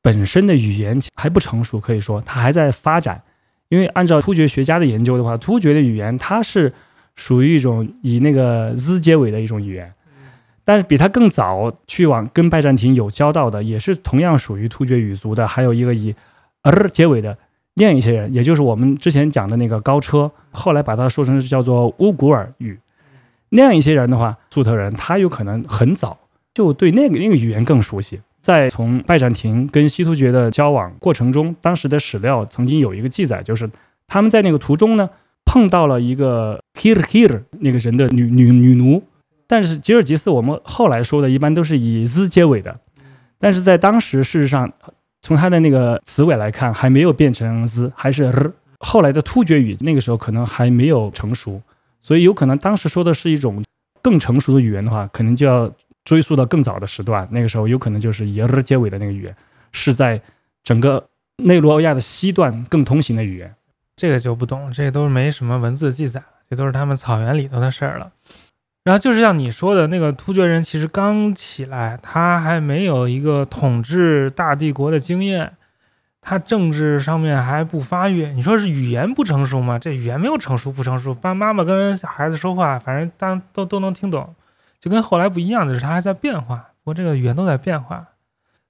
[0.02, 3.24] 本身的语言还不成熟，可以说它还在发展。
[3.70, 6.74] 因为按照突厥学家的研究的话，突厥的语言它是。
[7.14, 9.94] 属于一种以那个 z 结尾的一种语言，
[10.64, 16.16] 但是比它更早去往跟拜占庭有交道的，也是同样属于突厥语族的，还有一个以
[16.64, 17.38] er 结尾的
[17.76, 22.80] 那样一些人，也就是我们之前讲的那个高车，后来把它说成是叫做乌古尔语。
[23.50, 26.18] 那样一些人的话，粟特人他有可能很早
[26.54, 28.22] 就对那个那个语言更熟悉。
[28.42, 33.70] 在从拜占庭跟西突厥的交往过程中，当时的史料曾经有一个记载，就是
[34.08, 35.10] 他们在那个途中呢。
[35.44, 39.04] 碰到了一个 Hir Hir 那个人的女女女奴，
[39.48, 42.80] 但是吉尔吉斯我们后来说的一般都是以 z 结尾的，
[43.38, 44.72] 但是在当时事实上，
[45.22, 48.54] 从它的那个词尾来看，还没有变成 z，还是 r。
[48.80, 51.62] 后来的突厥语那个时候可能还没有成熟，
[52.02, 53.62] 所以有可能当时说的是一种
[54.02, 55.70] 更成熟的语言的话，可能就要
[56.04, 59.36] 追溯到更早的时段，那个时候有可能就是以 r 结尾的那个语言，
[59.72, 60.22] 是在
[60.64, 63.54] 整个内罗亚的西段更通行的语言。
[63.96, 68.12] 这个就不懂，这都是没什么文字记载，这都是他们草原里头的事儿了。
[68.84, 75.54] 然后就是像你说的那个突厥人，其实刚起来，他还没有一个统治大帝国的经验，
[76.20, 78.26] 他政治上面还不发育。
[78.28, 79.78] 你说是语言不成熟吗？
[79.78, 84.34] 这语言没有成熟不成熟，爸妈妈跟小孩子说话，反正当都都能听懂，
[84.82, 86.58] 就跟后来不一样的是，他还在变化。
[86.84, 88.06] 不过这个语言都在变化，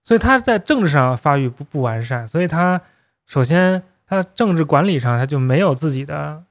[0.03, 2.79] 所以他在政治上发育不不完善，所以他
[3.25, 3.81] 首先。
[4.13, 6.43] 他政治管理上他就没有自己的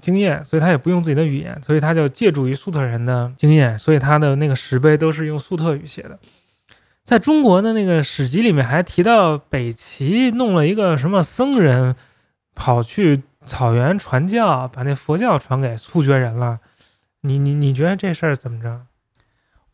[0.00, 6.18] 经验，所以他也不用自己的语言，所以他就借助于粟特人的经验，所以他的那个石碑都是用粟特语写的。
[7.04, 11.94] 在中国的那个史籍里面还提到北齐弄了一个什么僧人
[12.56, 16.58] 跑去草原传教，把那佛教传给突厥人了。
[17.20, 18.80] 你你你觉得这事儿怎么着？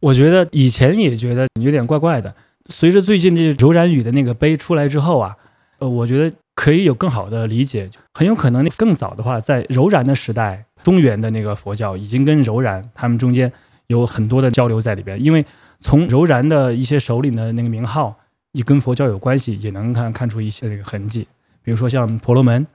[0.00, 2.34] 我觉得以前也觉得有点怪怪的。
[2.68, 5.36] 随着最近这柔然语的那个碑出来之后啊，
[5.78, 6.34] 呃，我觉得。
[6.52, 13.50] 可以有更好的理解，很有可能更早的话，在柔然的时代，中原的那个佛教已经跟柔然他们中间
[13.86, 15.24] 有很多的交流在里边。
[15.24, 15.42] 因为
[15.80, 18.14] 从柔然的一些首领的那个名号，
[18.52, 21.26] 也跟佛教有关系，也能看看出一些那个痕迹。
[21.62, 22.66] 比如说像婆罗门。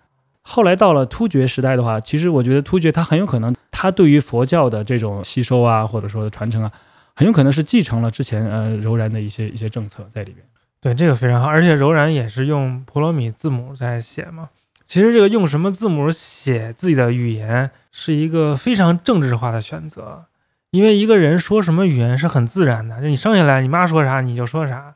[0.41, 6.71] 后来到了突厥时代的话，其实我觉得突厥它很有可能，它对于佛教的这种吸收啊，或者说传承啊，
[7.15, 10.45] 很有可能是继承了之前呃柔然的一些一些政策在里边。
[10.81, 14.49] 对这个非常好，而且柔然也是用普罗米字母在写嘛。
[14.85, 20.25] 其实这个用什么字母写自己的语言是一个非常政治化的选择，
[20.69, 24.93] 因为一个人说什么语言是很自然的，就你生下来你妈说啥你就说啥。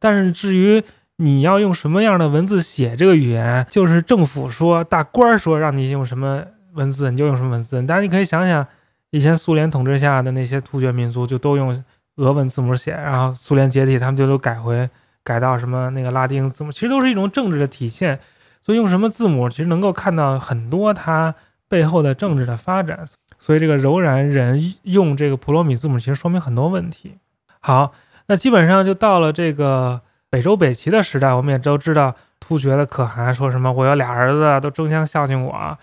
[0.00, 0.82] 但是至于
[1.16, 7.80] 你要用什么样的文字写这个语言，就是政府说大官说让你用什么文字你就用什么文字。
[7.86, 8.66] 但是你可以想想，
[9.10, 11.84] 以前苏联统治下的那些突厥民族就都用
[12.16, 14.88] 俄文字母写，然后苏联解体他们就都改回。
[15.24, 18.18] 改到什么那个拉丁字母，其实都是一种政治的体现。
[18.62, 21.34] 所以用什么字母，其实能够看到很多它
[21.68, 23.06] 背后的政治的发展。
[23.38, 27.18] 所以这个柔然人用这个普罗米字母，其实说明很多问题。
[27.60, 27.92] 好，
[28.28, 35.78] 那基本上就到了这个北周北齐的时代，我们也都知道突厥的可汗说什么：“我有俩儿子都争相孝敬我，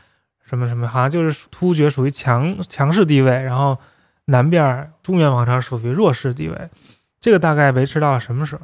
[0.46, 3.78] 什么什么，好像就是突厥属于强强势地位，然后
[4.26, 6.70] 南边中原王朝属于弱势地位。
[7.20, 8.62] 这个大概维持到什么时候？”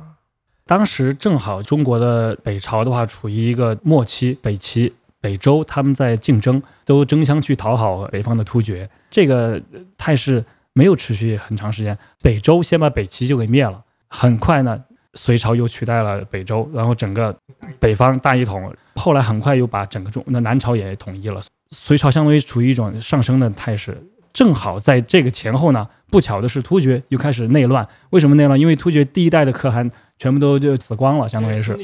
[0.68, 8.90] 当时正好中国的北朝的话处于一个末期，北齐、北周他们在竞争，都争相去讨好北方的突厥。
[9.10, 9.62] 这个
[9.98, 11.98] 态势没有持续很长时间。
[12.22, 14.82] 北周先把北齐就给灭了，很快呢，
[15.16, 17.36] 隋朝又取代了北周，然后整个
[17.80, 18.74] 北方大一统。
[18.96, 21.42] 后来很快又把整个中那南朝也统一了。
[21.72, 24.02] 隋朝相当于处于一种上升的态势。
[24.32, 27.86] 正好在这个前后呢，不巧的是突厥又开始内乱。
[28.12, 28.58] 为什么内乱？
[28.60, 29.92] 因为突厥第一代的可汗。
[30.22, 31.76] 全部都就死光了，相当于是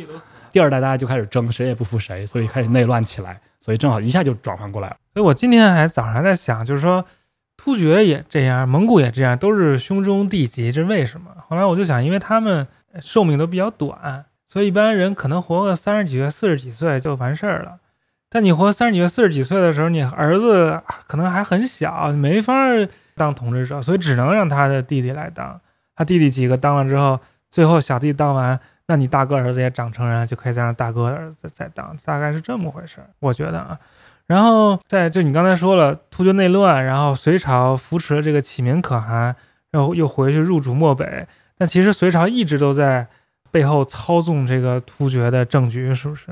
[0.51, 3.41] 第二代，大家就开始争，谁也不服谁，所以开始内乱起来。
[3.59, 4.95] 所以正好一下就转换过来了。
[5.15, 7.03] 所以我今天还早上还在想，就是说
[7.57, 11.31] 突厥也这样，蒙古也这样，都是兄终弟及，这是为什么？
[11.49, 12.67] 后来我就想，因为他们
[13.01, 17.77] 寿命都比较短，所以一般人可能活个三十几岁、四十几岁就完事儿了。
[18.29, 22.53] 但你活三十几岁、四十几岁的时候，你儿子可能还很小，没法
[23.15, 25.59] 当统治者，所以只能让他的弟弟来当。
[25.95, 27.19] 他弟弟几个当了之后，
[27.49, 33.79] 最后小弟当完，那你大哥儿子也长成人，就可以再让大哥儿子再当，大概是这么回事儿，我觉得啊。
[34.27, 39.33] 然后在就你刚才说了突厥内乱，然后隋朝扶持了这个启明可汗，
[39.71, 41.25] 然后又回去入主漠北，
[41.57, 43.07] 但其实隋朝一直都在
[43.51, 46.27] 背后操纵这个突厥的政局，是不是？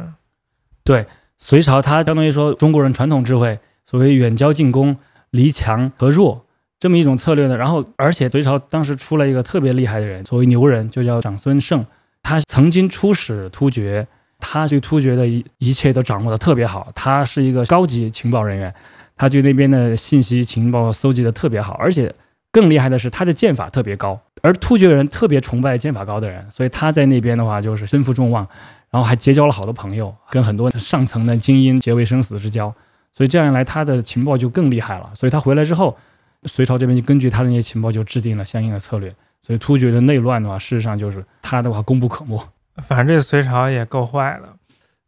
[0.83, 1.05] 对。
[1.37, 4.97] 隋朝，它相当于说中国人传统智慧，所谓远交近攻、
[5.31, 6.45] 离强和弱
[6.79, 7.57] 这么一种策略呢。
[7.57, 11.85] 然后，而且隋朝当时出了一个特别厉害的人，所谓牛人，就叫长孙晟。
[12.23, 14.07] 他曾经出使突厥，
[14.39, 16.91] 他对突厥的一一切都掌握的特别好。
[16.95, 18.73] 他是一个高级情报人员，
[19.15, 21.73] 他对那边的信息情报搜集的特别好。
[21.73, 22.11] 而且
[22.51, 28.47] 更厉害的是，他的剑法特别高，而突厥人特别崇拜剑法高的人，所以他在那边的话就是身负众望。
[28.95, 32.73] 然后还结交了好多朋友，跟很多上层的精英结为生死之交，
[33.11, 35.11] 所以这样一来，他的情报就更厉害了。
[35.13, 35.97] 所以他回来之后，
[36.45, 39.13] 隋朝这边就根据他的那些情报，就制定了相应的策略。
[39.41, 42.41] 所以突厥的内乱的话，事实上就是他的话功不可没。
[42.87, 44.55] 反正这隋朝也够坏了。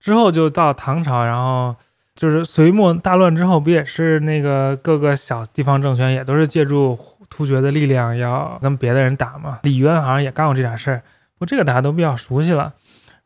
[0.01, 1.73] 之后就到唐朝，然后
[2.13, 9.59] 就是隋末大乱之后，不也是那个各个小地方政权也都是借助突厥的力量要跟别的人打嘛？
[9.63, 11.01] 李渊好像也干过这点事儿，
[11.37, 12.73] 不过这个大家都比较熟悉了。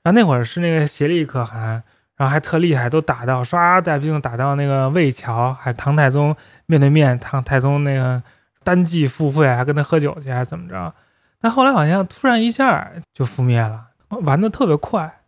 [0.03, 1.83] 然后那会儿是那个协力可汗，
[2.15, 6.35] 然后还特厉害，都打到唰带兵打到那个魏桥，还唐太宗
[6.65, 8.21] 面对面，唐太宗那个
[8.63, 10.91] 单骑赴会，还跟他喝酒去，还怎么着？
[11.39, 13.89] 但后来好像突然一下就覆灭了，
[14.23, 15.19] 完的特别快。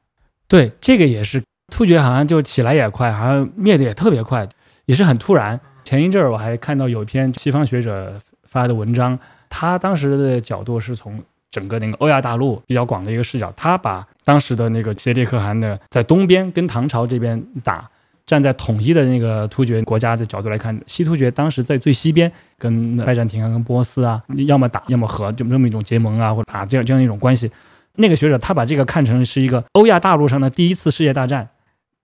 [0.47, 4.49] 对，这个也是突厥好像就起来也快，好像灭的也特别快，
[4.85, 5.59] 也是很突然。
[5.83, 9.19] 前一阵儿我还看到有一篇西方学者发的文章，
[9.49, 11.23] 他当时的角度是从。
[11.53, 17.87] 整个那个欧亚大陆比较广的一个视角，他把当时的那个协力可汗的在东边跟唐朝这边打，
[18.25, 27.51] 站在统一的那个突厥国家的角度来看，西突厥当时在最西边跟拜占庭啊、跟波斯啊，要么打要么和，就这么一种结盟啊，或者打这样这样一种关系。
[27.97, 31.47] 那个学者他把这个看成是一个欧亚大陆上的第一次世界大战，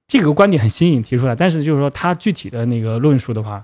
[0.08, 3.64] 这个观点很新颖提出来，但是就是说他具体的那个论述的话，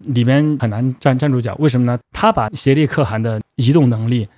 [0.00, 1.56] 里边很难站站住脚。
[1.58, 1.98] 为什么呢？
[2.12, 4.28] 他把协力可汗的移动能力。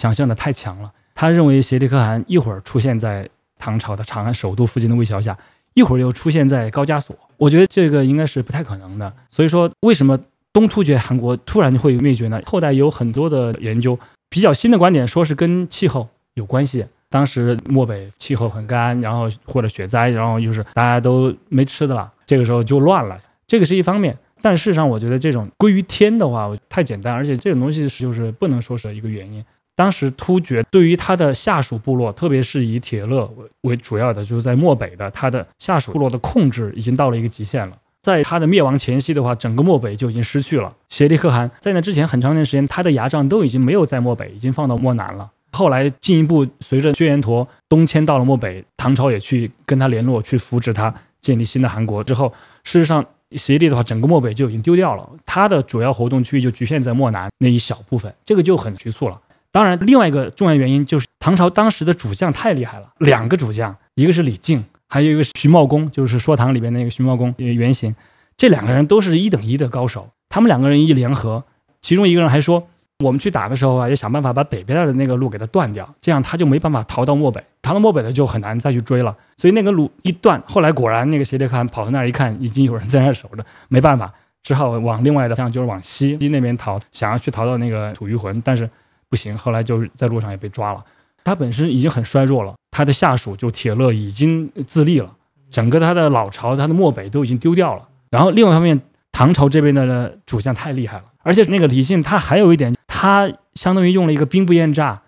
[0.00, 0.90] 想象的太强了。
[1.14, 3.28] 他认为协利可汗一会儿出现在
[3.58, 5.36] 唐朝的长安首都附近的魏桥下，
[5.74, 7.14] 一会儿又出现在高加索。
[7.36, 9.12] 我觉得这个应该是不太可能的。
[9.30, 10.18] 所以说，为什么
[10.54, 12.40] 东突厥汗国突然就会灭绝呢？
[12.46, 13.98] 后代有很多的研究，
[14.30, 16.86] 比较新的观点说是跟气候有关系。
[17.10, 23.18] 当时漠北气候很干，然后或者雪灾，然后就是大家都没吃的了，这个时候就乱了。
[23.46, 29.44] 这个是一方面，但事实上我觉得这种归于天的话太简单，而且这种东西是就是不能说是一个原因。
[29.76, 37.76] 当时突厥对于他的下属部落，特别是以铁勒为为主要的，就是在漠北的他的下属部落的控制已经到了一个极限了。
[38.02, 40.74] 在他的灭亡前夕的话，整个漠北就已经失去了。
[40.88, 45.30] 协力可汗在那之前很长一段时间，他的牙帐都已经没有在漠北，已经放到漠南了。
[45.52, 52.32] 后来进一步随着薛延陀东迁到了漠北，唐朝也去跟他联络，去扶持他建立新的汗国之后，
[52.64, 55.06] 事实上协力的话，整个漠北就已经丢掉了。
[55.26, 59.20] 他的主要活动区域就局限在漠南那一小部分，这个就很局促了。
[59.52, 67.92] 当然，另外一个重要原因就是唐朝当时的主将太厉害了，两个主将，一个是李靖，还有一个是徐茂公，就是说唐里边那个徐茂公原型，
[68.36, 70.08] 这两个人都是一等一的高手。
[70.28, 71.42] 他们两个人一联合，
[71.82, 72.64] 其中一个人还说，
[73.00, 79.16] 我们去打的时候啊，要想办法把北边的那个路给他断掉，这样他就没办法逃到漠北，逃到漠北的就很难再去追了。
[79.36, 84.12] 所以那个路一断，后来果然那个斜烈汗跑到那儿一看，已经有人在那儿守着，没办法，
[84.44, 88.70] 只好往另外的方向，就是往西西那边逃，想要去逃到那个吐谷浑，但是。
[89.10, 90.82] 不行，后来就是在路上也被抓了。
[91.22, 95.12] 他本身已经很衰弱了，他的下属就铁勒已经自立了，
[95.50, 97.86] 整个他的老巢、他的漠北都已经丢掉了。
[98.08, 98.80] 然后另外一方面，
[99.12, 105.02] 唐朝这边的主将太厉害了，而且那个李信他还有一点，他相当于用了一个兵不厌诈。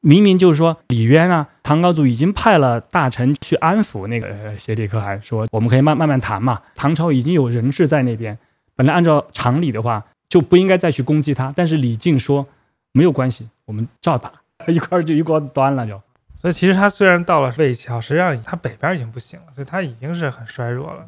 [0.00, 6.62] 明明就是说李渊啊，唐高祖已经派了大臣去安抚那个协力可汗，说我们可以慢慢慢谈嘛。
[6.76, 8.38] 唐朝已经有人质在那边，
[8.76, 12.46] 本来按照常理的话就不应该再去攻击他，但是李靖说。
[12.92, 14.32] 没有关系，我们照打
[14.68, 16.00] 一块儿就一锅端了就。
[16.36, 21.06] 所以其实他虽然到了魏桥，实际上他北边已经不行了，所以他已经是很衰弱了。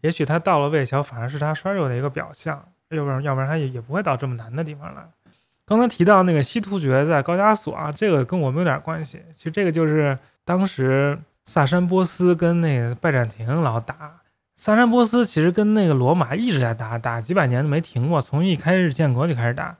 [0.00, 2.64] 也许他到了魏桥，反而是他衰弱的一个表象。
[2.88, 5.02] 要不然，要不然他也也不会到这么难的地方来。
[5.64, 9.22] 刚才提到那个西突厥在高加索啊，这个跟我们有点关系。
[9.36, 14.20] 其实这个就是当时萨珊波斯跟那个拜占庭老打，
[14.56, 19.76] 萨珊波斯其实跟那个罗马一直在打，打几百年都没停过，从一开始建国就开始打，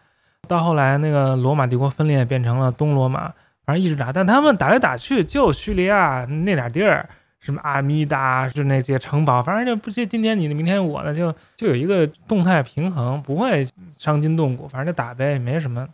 [0.49, 3.32] 到后来那个罗马帝国分裂变成了东罗马，
[3.64, 7.09] 反正一直打，但他们打来打去就叙利亚那点地儿。
[7.38, 13.66] 什么阿米达是那些城堡，反正就不就今天你的，明天我的，就就有一个动态平衡，不会
[13.97, 15.88] 伤筋动骨，反正就打呗，没什么。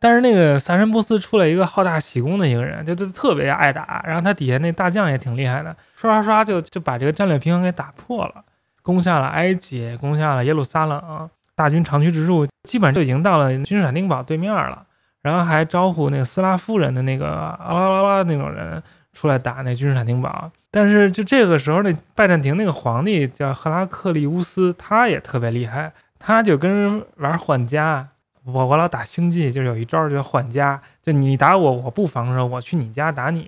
[0.00, 8.42] 但是那个萨珊波斯出来一个好大喜功的一个人，就就特别爱打，然后他底下那大将也挺厉害的，刷刷刷就就把这个战略平衡给打破了，
[8.82, 11.30] 攻下了埃及，攻下了耶路撒冷，
[11.62, 14.84] 大军长驱直入，基本上就已经到了君士坦丁堡对面了，
[15.22, 18.82] 然后还招呼那个斯拉夫人的那个啊啦啦啦那种人。
[19.14, 28.08] 出来打那君士坦丁堡，但是就这个时候，那拜占庭那个皇帝叫赫拉克利乌斯，他也特别厉害，他就跟人玩换家。
[28.46, 33.46] 我我老打星际，就有一招叫换家，就你打我，我不防守，我去你家打你。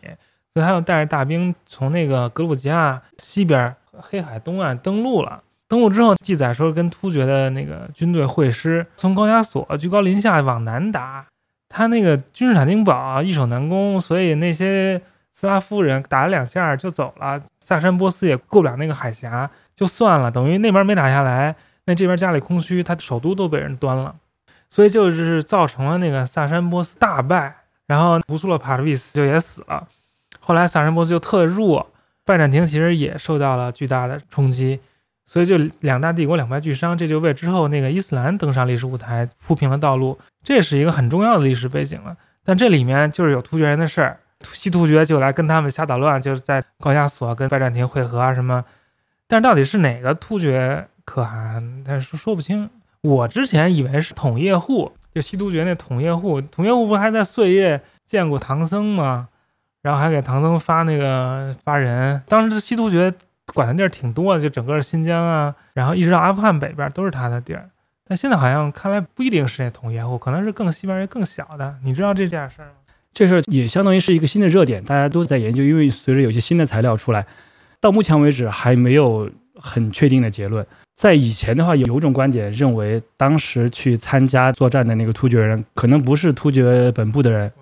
[0.53, 5.41] 所以他又带着大兵从那个格鲁吉亚西边黑海东岸登陆了。
[5.69, 11.27] 登陆之后，记载说跟突厥的那个军队会师，从高加索居高临下往南打。
[11.69, 15.01] 他那个君士坦丁堡易守难攻，所以那些。
[15.37, 21.57] 斯拉夫人打了两下就走了，萨珊波斯也过不了那个海峡，就算了，等于那边没打下来，
[21.87, 24.15] 那这边家里空虚，他的首都都被人端了，
[24.71, 27.53] 所以就是造成了那个萨珊波斯大败，
[27.89, 29.89] 然后乌苏洛帕特维斯就也死了。
[30.39, 31.91] 后来萨珊波斯就特弱，
[32.25, 34.79] 拜占庭其实也受到了巨大的冲击，
[35.27, 42.17] 所以就两大帝国两败俱伤，这就为之后那个伊斯兰登上历史舞台铺平了道路，这是一个很重要的历史背景了。
[42.45, 44.19] 但这里面就是有突厥人的事儿。
[44.43, 48.63] 西突厥就来跟他们瞎捣乱，就是在高加索跟拜占庭会合啊什么。
[49.27, 52.69] 但是到底是哪个突厥可汗，但是说不清。
[53.01, 56.39] 我之前以为是统叶护，就西突厥那统叶护。
[56.43, 59.29] 统叶护不还在碎叶见过唐僧吗？
[59.81, 62.23] 然后还给唐僧发那个发人。
[62.29, 63.13] 当时西突厥
[63.53, 67.69] 管的地儿挺多的，就整个新疆啊，然后一直到阿富汗北边都是他的地儿。
[68.07, 71.75] 但现在好像看来不一定是那统叶户，可能是更西边一更小的。
[71.83, 72.69] 你知道这件事吗？
[73.13, 75.63] 这事儿也相当于是一个新的热点，大家都在研究。
[75.63, 77.25] 因为随着有些新的材料出来，
[77.81, 80.67] 到目前为止还没有很确定的结论。
[80.97, 87.53] 在以前的话，有一种观点认为，当时去参加作战的那个突厥人，可能不是突厥本部的人，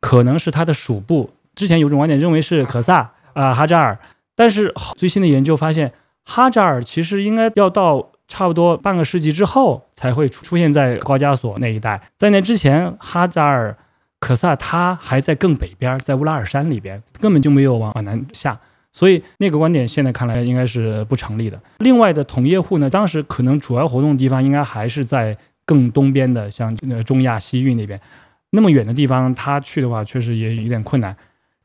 [0.00, 1.30] 可能是他的属部。
[1.54, 3.98] 之前有种观点认为是可萨啊哈扎尔，
[4.38, 5.92] 但是最新的研究发现，
[6.24, 13.76] 哈扎尔其实应该要到差不多半个世纪之后才会出现在高加索那一带，在那之前，哈扎尔。
[14.20, 18.58] 可萨他还在更北边，在乌拉尔山里边，根本就没有往往南下，
[18.92, 21.56] 所以那个观点现在看来应该是不成立的。
[21.78, 28.00] 另外的统叶户呢，当时可能主要活动地方应该还是在更东边的，像那中亚西域那边，
[28.50, 31.16] 那么远的地方他去的话，确实也有点困难。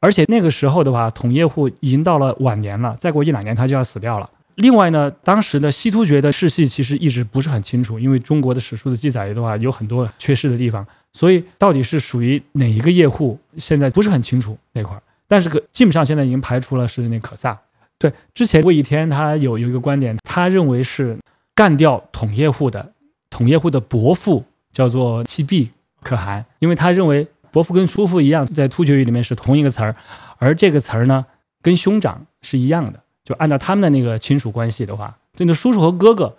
[0.03, 4.29] 而且那个时候的话，统叶户已经到了晚年了，再过一两年他就要死掉了。
[4.55, 10.85] 另外呢，当时的西突厥的世系其实一直不是很清楚，因为中国的史书的记载的话有很多缺失的地方。
[11.13, 15.01] 所以到底是属于哪一个业户，现在不是很清楚那块儿。
[15.25, 17.57] 但是可基本上现在已经排除了是那可萨。
[17.97, 21.17] 对，之前魏一天他有有一个观点，他认为是
[21.55, 22.91] 干掉统业户的
[23.29, 24.43] 统业户的伯父
[24.73, 29.95] 叫做契必可汗，因为他认为伯父跟叔父一样，在突厥语里面是同一个词儿，
[30.39, 31.23] 而这个词儿呢
[31.61, 32.99] 跟兄长是一样的。
[33.23, 36.35] 就按照他们的那个亲属关系的话，对，那叔叔和哥哥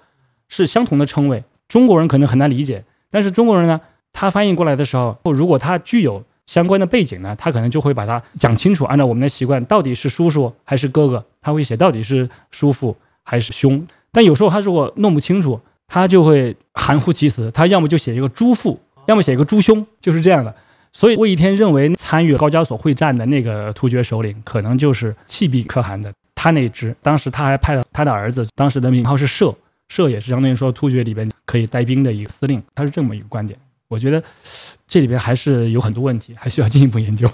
[0.49, 1.45] 是相同的称谓。
[1.69, 3.81] 中国人可能很难理解，但是中国人呢？
[4.13, 8.85] 他翻译过来的时候，如果他具有相关的背景呢，他可能就会把它讲清楚。
[8.85, 13.87] 按照我们的习惯，到底是叔叔还是哥哥，他会写到底是叔父还是兄。
[14.13, 15.59] 但有时候他如果弄不清楚，
[15.89, 20.55] 他就会含糊其辞，他要么就写一个朱父，要么写一个朱兄，就是这样的。
[20.95, 26.95] 所以魏一天认为参与高加索会战的那个突厥首领，可能就是契必可汗的他那支。
[27.03, 29.53] 当时他还派了他的儿子，当时的名号是射，
[29.89, 33.59] 射也是相当于说突厥里边可以带兵的一个司令，他是这么一个观点。
[33.89, 34.23] 我觉得
[34.87, 37.29] 这里边还是有很多问题，还需要进一步研究。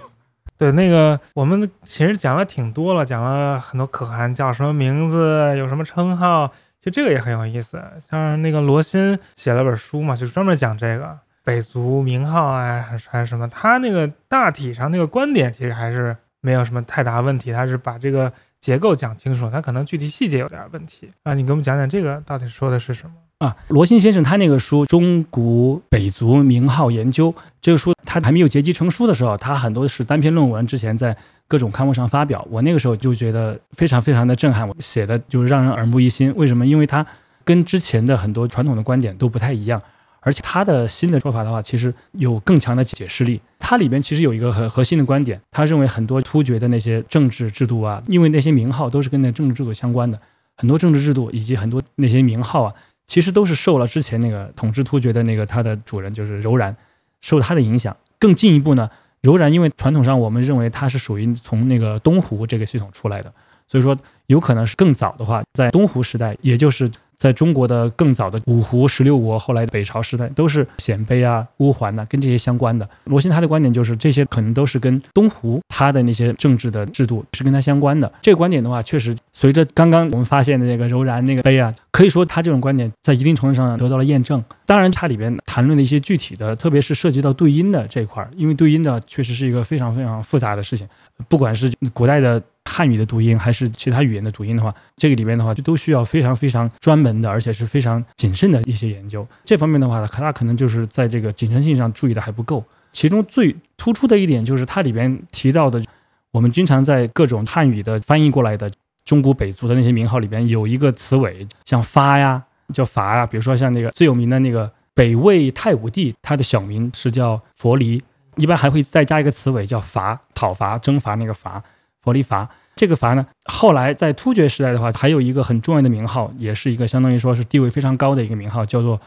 [0.57, 6.49] 对，那个我们其实讲了挺多了，讲了很多可汗叫什么名字，有什么称号，
[6.79, 7.79] 其实这个也很有意思。
[8.11, 13.49] 像那个罗新写了本书嘛，就专门讲这个北族名号啊，还是还是什么。
[13.49, 21.35] 他那个大体上那个观点其实还是没有什么太大问题，他是把这个结构讲清楚，他可能具体细节有点问题啊。
[21.35, 23.15] 你给我们讲讲这个到底说的是什么？
[23.39, 27.33] 啊，罗新先生他那个书《中古北族名号研究》
[27.63, 31.17] 这个书，他还没有结集成书的时候，他很多是单篇论文，之前在
[31.49, 32.47] 各种刊物上发表。
[32.51, 36.31] 我那个时候就觉得非常非常的震撼，我写的就是让人耳目一新。
[36.37, 36.67] 为什么？
[36.67, 37.07] 因为他
[37.43, 39.81] 跟之前的很多传统的观点都不太一样，
[40.21, 43.41] 而且他的新的说法的话，其实有更强的解释力。
[43.59, 50.21] 它里边其实有一个很核心的观点，他认为很多突厥的那些政治制度啊，因为那些名号都是跟那政治制度相关的。
[50.57, 52.75] 很多政治制度以及很多那些名号啊，
[53.07, 56.77] 其实都是受了之前那个统治突厥的那个他的主人就是柔然，
[57.23, 57.97] 受他的影响。
[58.19, 58.91] 更进一步呢，
[59.23, 63.33] 柔然因为传统上我们认为它是属于从那个东湖这个系统出来的，
[63.67, 63.97] 所以说
[64.27, 66.91] 有可能是更早的话，在东湖时代，也就是。
[67.21, 72.89] 在中国的更早的五胡十六国，后来的北朝时代，都是鲜卑啊、乌桓呐，跟这些相关的。
[73.05, 78.11] 罗新他的观点就是，这些可能都是跟东湖他的那些政治的制度是跟他相关的。
[78.23, 84.43] 这个观点的话，确实随着刚刚我们发现的那个柔然那个碑啊，可以说他这种观点在一定程度上得到了验证。
[84.65, 90.89] 当然，它里边谈论的一些具体的，特别是涉及到对音的这一块，因为对音的确实是一个非常非常复杂的事情，
[91.29, 92.43] 不管是古代的。
[92.71, 99.27] 汉语的读音还是其他语言的读音的话，这个里面的话就都需要非常非常专门的，而且是非常谨慎的一些研究。
[99.45, 102.65] 这方面的话，它可能就是在这个谨慎性上注意的还不够。
[102.93, 105.83] 其中最突出的一点就是它里边提到的，
[106.31, 108.71] 我们经常在各种汉语的翻译过来的
[109.05, 112.43] 中古北族的那些名号里边有一个词尾，像发呀，
[112.73, 113.27] 叫伐呀。
[113.27, 118.03] 比如说像那个最有名的那个北魏太武帝，他的小名是叫佛离，
[118.37, 121.63] 一般还会再加一个词尾叫伐，讨伐、征伐那个伐，
[122.03, 122.49] 佛狸伐。
[122.81, 128.99] 这个伐呢，后来在突厥时代的话，还有一个很重要的名号，也是一个相当于说是地位非常高的一个名号，叫做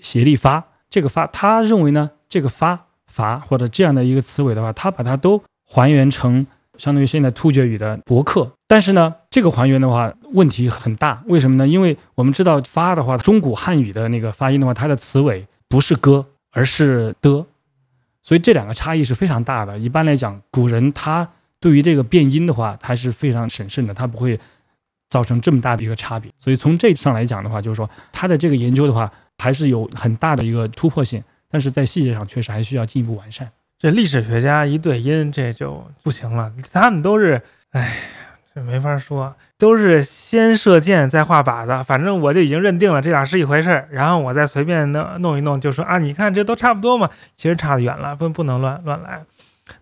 [0.00, 0.64] 协力发。
[0.88, 6.46] 这个发，他认为呢，这个发伐或者这样的一个词尾的话，他把它都还原成
[6.78, 8.50] 相当于现在突厥语的博客。
[8.66, 11.68] 但是呢，这个还原的话问题很大，为什么呢？
[11.68, 17.44] 因为我们知道发的话，中古汉语的那个发音的话，它的词尾不是哥，而是的，
[18.22, 19.78] 所以这两个差异是非常大的。
[19.78, 21.28] 一般来讲，古人他。
[21.60, 24.40] 对于这个变音的话，还是非常审慎的，它不会
[25.10, 26.32] 造成这么大的一个差别。
[26.38, 33.46] 所以从这上来讲的话，就是说它的这个研究的话，还是有很大的一个突破性，但是在细节上确实还需要进一步完善。
[33.78, 36.50] 这历史学家一对音，这就不行了。
[36.72, 37.42] 他们都是，
[37.72, 37.94] 哎，
[38.54, 49.22] 这没法说，都是先射箭再画靶子，反正我就已经认定了这俩是一回事儿，然后我再随便弄弄一弄，就说啊，你看这都差不多嘛，其实差得远了，不不能乱乱来。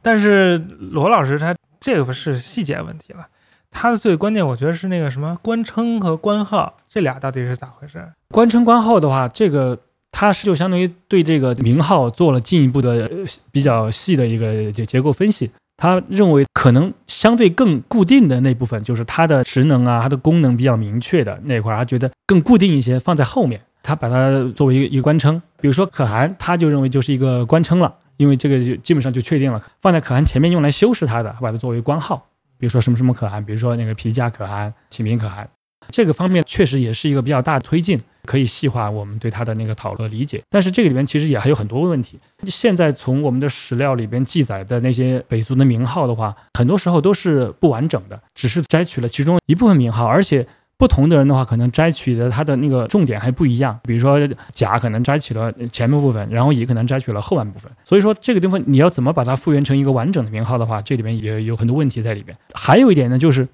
[0.02, 1.54] 但是罗老师他。
[1.80, 3.26] 这个不是细节问题了，
[3.70, 8.04] 它的最关键，我觉得是那个什么官称和官号，这俩到底是咋回事？
[8.30, 9.78] 官称官号的话，这个
[10.10, 13.08] 它是就相当于对这个名号做了进一步的
[13.52, 15.50] 比较细的一个结结构分析。
[15.80, 25.40] 他认为可能相对更固定的那部分，就是它的职能啊，它的功能比较明确的那块儿，他觉得更固定一些，放在后面，他把它作为一个一个官称。
[25.60, 27.94] 比如说可汗，他就认为就是一个官称了。
[28.18, 32.26] 因为这个就基本上就确定了，放在可汗前面用来修饰他的，把它作为官号，
[32.58, 35.48] 比如说什么什么可汗，比如说那个皮加可汗、启明可汗，
[35.90, 40.42] 这个方面确实也是一个比较大的推进，可以细化我们对他的那个讨论理解。
[40.50, 42.18] 但是这个里面其实也还有很多问题。
[42.48, 50.46] 现在从我们的史料里边记载的那些北族的名号的话，很多时候都是不完整的，只是摘取了其中一部分名号，而且。
[50.78, 53.78] 不同的人的话，可能摘取的他的那个重点还不一样。
[53.82, 54.16] 比如说
[54.52, 57.70] 甲可能摘取了前半部分，然后乙可能摘取了后半部分。
[57.84, 62.38] 所以说这个地方你要怎么把它复原成一个完整的名号的话，这里面也有很多问题在里边。
[62.54, 63.48] 还有一点呢，就是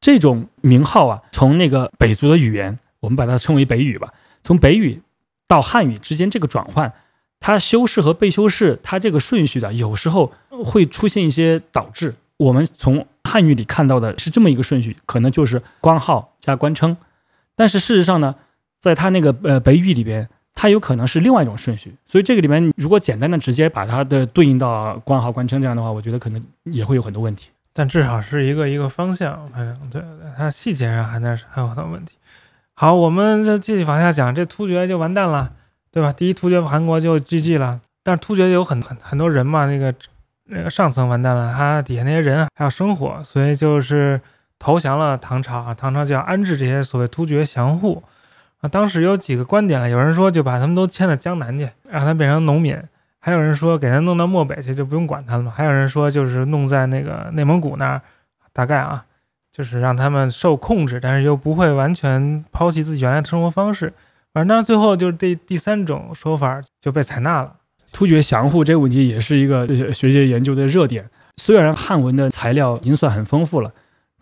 [0.00, 5.02] 这种名号啊，从那个北族的语言，我们把它称为北语吧，从北语
[5.48, 6.92] 到汉语之间这个转换，
[7.40, 10.32] 它修饰和被修饰，它这个顺序的有时候
[10.64, 12.14] 会出现一些导致。
[12.36, 16.94] 我们从汉语里看到的是这么一个顺序，可能就是官号加官称，
[17.56, 18.34] 但是事实上呢，
[18.78, 21.94] 在它那个呃北语里边，它有可能是另外一种顺序。
[22.04, 27.48] 所以这个里面如果简单的直接把它的对应到官号官称这样的话，我觉得可能也会有很多问题。
[27.72, 30.02] 但至少是一个一个方向，反正对
[30.36, 32.16] 它细节上还那是还有很多问题。
[32.74, 35.52] 好，我们就继续往下讲，这突厥就完蛋了，
[35.90, 36.12] 对吧？
[36.12, 39.94] 第一突厥汗国就 GG 了，但是突厥有很很很多人嘛，那个。
[40.46, 44.20] 那个上层完蛋了，他底下那些人还要生活，所以就是
[44.58, 45.74] 投降了唐朝啊。
[45.74, 48.02] 唐朝就要安置这些所谓突厥降户
[48.60, 48.68] 啊。
[48.68, 52.76] 当时有几个观点了，有人说就把他们都迁到江南去，让他变成农民；
[53.20, 55.52] 还有人说给他弄到漠北去，就不用管他了嘛。
[55.54, 58.02] 还有人说就是弄在那个内蒙古那儿，
[58.52, 59.04] 大概啊，
[59.52, 63.92] 就是让他们受控制，但是又不会完全抛弃自己原来的生活方式。
[64.32, 67.54] 反正最后就是第第三种说法就被采纳了。
[67.92, 71.08] 突厥降户这个问题也是一个学界研究的热点。
[71.36, 73.72] 虽然汉文的材料已经算很丰富了，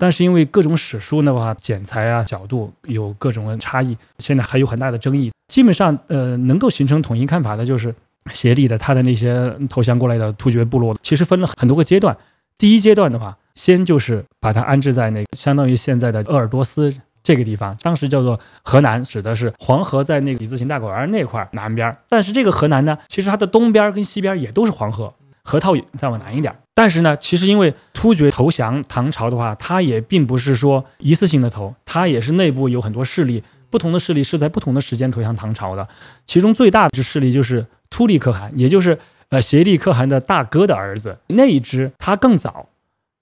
[0.03, 5.31] 但是因为各种史书的话剪裁啊角度有各种差异，现在还有很大的争议。
[5.47, 7.95] 基本上，呃，能够形成统一看法的就是
[8.33, 12.17] 协力的他的那些投降过来的突厥部落，其实分了很多个阶段。
[12.59, 16.93] 第一阶段的话，先就是把它安置在那相当于现在的鄂尔多斯。
[17.23, 21.97] 这个地方当时叫做河南，指的是黄河在那个李自行大果园那块南边。
[22.09, 25.15] 但是这个河南呢，其实它的东边跟西边也都是黄河。
[25.45, 26.55] 河套再往南一点。
[26.75, 35.87] 但是呢，其实因为突厥投降唐朝的话，它也并不是说一次性的投，它也是内部有很多势力，不同的势力是在不同的时间投降唐朝的。
[36.27, 42.67] 其中最大的支势力就是突利可汗，也就是呃颉利可汗的大哥的儿子那一支，他更早，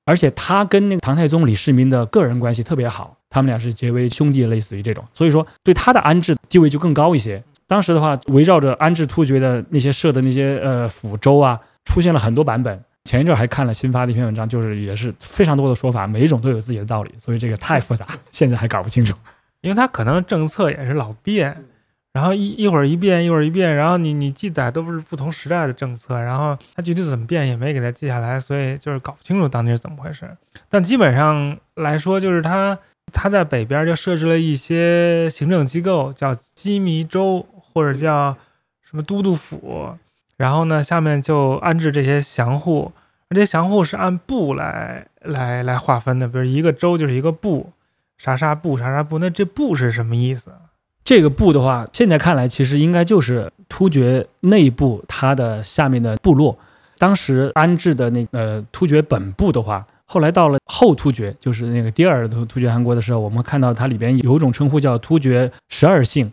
[0.05, 7.43] 而且他跟那个唐太宗李世民的个人关系特别好，他们俩是结为兄弟，类似于这种，所以说对他的安置地位就更高一些。
[7.67, 12.83] 当时的话，围绕着安置突厥的那些设的那些呃府州啊，出现了很多版本。
[13.05, 19.17] 前一阵还看了新发的一篇文章，就是也是非常多的说法，每一种都有自己的道理，所以这个太复杂，现在还搞不清楚。
[19.63, 21.65] 因为它可能政策也是老变，
[22.13, 30.31] 然后一一会儿一变，一会儿一变，然后你你记载都是不同时代的政策，然后它具体怎么变也没给它记下来，所以就是搞不清楚当地是怎么回事。
[30.69, 32.79] 但基本上来说，就是它
[33.13, 38.37] 它在北边就设置了一些行政机构，叫羁縻州或者叫
[38.83, 39.97] 什么都督府。
[40.41, 42.93] 然后呢，下面就安置这些降户，
[43.29, 47.71] 这些降户是按部来来来划分的，比如一个州就是一个部，
[48.17, 49.19] 啥啥部啥啥部。
[49.19, 50.51] 那这部是什么意思？
[51.05, 56.59] 这个部的话，现在看来其实应该就是突厥内部它的下面的部落。
[56.97, 66.33] 当时安置的那呃突厥本部的话，后来到了后突厥，就是那个第二突突厥汗国的时候，我们看到它里边有一种称呼叫突厥十二姓。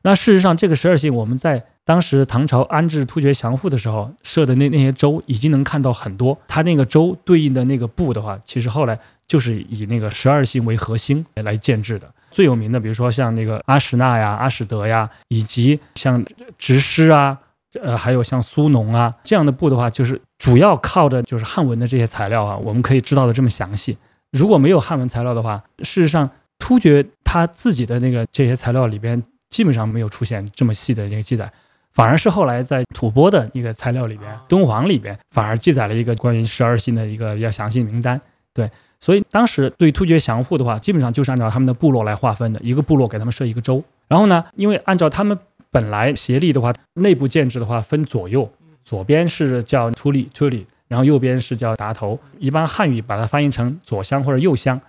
[0.00, 1.62] 那事实上，这个十二姓我们在。
[1.84, 6.36] 当时唐朝安置突厥降户的时候设的那那些州，已经能看到很多。
[6.48, 12.10] 它那个州对应的那个部的话，其实后来就是以那个十二姓为核心来建制的。
[12.30, 16.24] 最有名的，比如说像那个阿史那呀、阿史德呀，以及像
[16.58, 17.38] 直师啊，
[17.82, 23.96] 呃，还有像苏农啊这样的部的话，就是主要靠着就是汉文的这些材料啊，我们可以知道的这么详细。
[24.32, 26.28] 如果没有汉文材料的话，事实上
[26.58, 31.52] 突厥他自己的那个这些材料里边，基本上没有出现这么细的这个记载。
[31.94, 38.20] 反而是后来在吐蕃的一个材料里边，敦煌里边反而记载了一个关于十二姓的一个比较详细名单。
[38.52, 38.68] 对，
[39.00, 43.82] 所以当时对突厥降户的话，基本上就是按照他们的部落来划分的，一个部落给他们设一个州。
[44.08, 45.38] 然后呢，因为按照他们
[45.70, 48.50] 本来协力的话，内部建制的话分左右，
[48.84, 54.80] 左边是叫突利突利，然后右边是叫达头，一般汉语把它翻译成左乡或者右乡。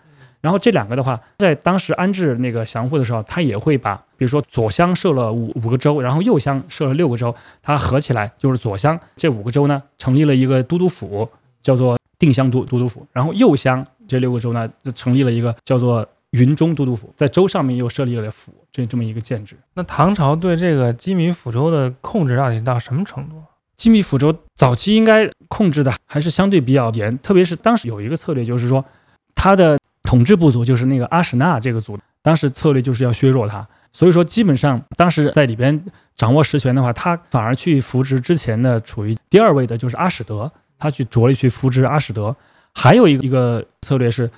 [0.45, 7.33] 然后这两个的话，在当时安置那个降户的时候，他也会把，比如说左乡设了五五个州，然后右乡设了六个州，
[7.63, 11.27] 它合起来就是左乡这五个州呢，成立了一个都督府，
[11.63, 13.03] 叫做定襄都都督府。
[13.11, 19.57] 然后右乡这六个州呢，就成立了一个叫做云中都督府，在州上面又设立了府，这这么一个建制。
[19.73, 23.41] 那唐朝对这个鸡米府州的控制到底到什么程度？
[23.77, 28.85] 鸡米府州早期应该控制的还是相对比较严，特别是当时有一个策略，就是说
[29.33, 29.79] 它的。
[30.06, 35.84] 统治部族就是那个阿史那这个族，当时策略就是要削弱他，所以说基本上当时在里边
[36.16, 42.36] 掌握实权的话，他反而去扶植之前的处于第二位的就是阿史德，他去着力去扶植阿史德。
[42.74, 44.30] 还有一个一个策略是，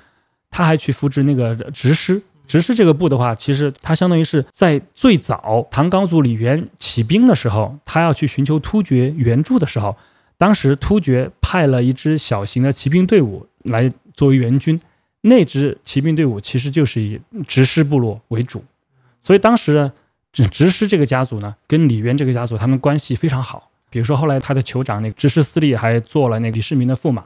[0.50, 9.96] 他还去扶植那个执师，执师这个部的话，其实他相当于是在最早唐高祖李渊起兵的时候，他要去寻求突厥援助的时候，
[10.38, 14.80] 当时突厥派了一支小型的骑兵队伍来作为援军。
[15.22, 18.64] 那支骑兵队伍其实就是以执师部落为主，
[19.22, 19.92] 所以当时呢，
[20.32, 23.70] 执执师这个家族呢，跟李渊这个家族他们关系非常好。
[23.90, 27.24] 比如说后来他的酋长那个执师司隶还做了那个李世民的驸马，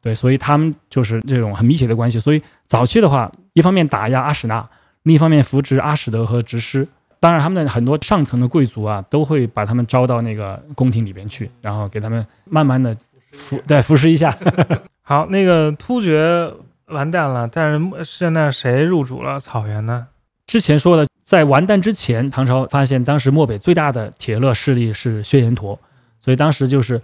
[0.00, 2.18] 对，所以他们就是这种很密切的关系。
[2.18, 4.66] 所以早期的话，一方面打压阿史那，
[5.02, 6.86] 另一方面扶植阿史德和执师。
[7.20, 12.96] 当然，他们的很多上层的贵族啊，都会把他们招到那个宫廷里边去，然后给他们慢慢的
[13.32, 14.36] 服对服侍一下。
[15.02, 16.52] 好，那个突厥。
[16.88, 17.48] 完蛋了！
[17.50, 20.08] 但是现在谁入主了草原呢？
[20.46, 25.78] 之前说的，在完蛋之前，唐朝发现当时漠北最大的铁勒势力是薛延陀，
[26.20, 27.00] 所以当时就是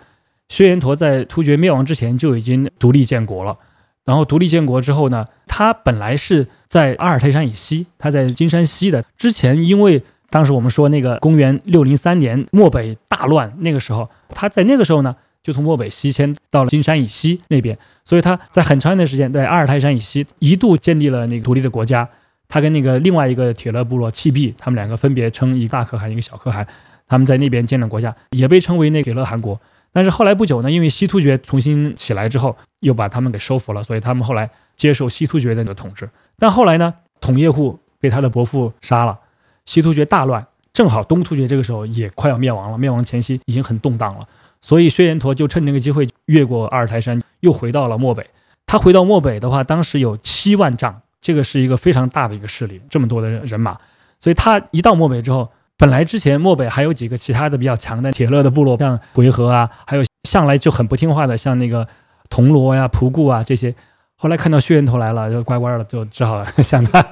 [0.48, 3.56] 薛延陀在突厥灭亡之前就已经独立建国了。
[4.04, 9.04] 然后独立建国之后呢，他本来是在阿尔泰山以西，他在金山西的。
[9.16, 15.16] 之前因为当时我们说那个公元六零三年漠北大乱，那个时候他在那个时候呢。
[15.42, 22.08] 就从漠北西迁到了金山以西那边，所以他在很长一段时间在阿尔泰山以西一度建立了那个独立的国家。
[22.48, 26.66] 他跟那个另外一个铁勒部落契壁，他们两个分别称一个大可汗，一个小可汗。
[27.06, 29.60] 他们在那边建了国家，也被称为那铁勒汗国。
[29.92, 36.10] 但是后来不久呢，因为西突厥重新起来之后，又把他们给收服了，所以他们后来接受西突厥的那个统治。
[36.38, 39.18] 但后来呢，统叶护被他的伯父杀了，
[39.64, 44.26] 西突厥大乱，正好东突厥这个时候也快要灭亡了，灭亡前夕已经很动荡了。
[44.62, 48.26] 所以薛延陀就趁这个机会越过阿尔泰山，又回到了漠北。
[48.66, 53.76] 他回到漠北的话，当时有七万丈，这个是一个非常大的一个势力，这么多的人马。
[54.20, 61.88] 所以他一到漠北之后，本来之前漠北还有几个其他的比较强的铁勒的部落，像回纥啊，还有向来就很不听话的，像那个
[62.28, 63.74] 铜锣呀、仆固啊这些，
[64.14, 67.04] 后来看到薛延陀来了，就乖乖的，就只好向他，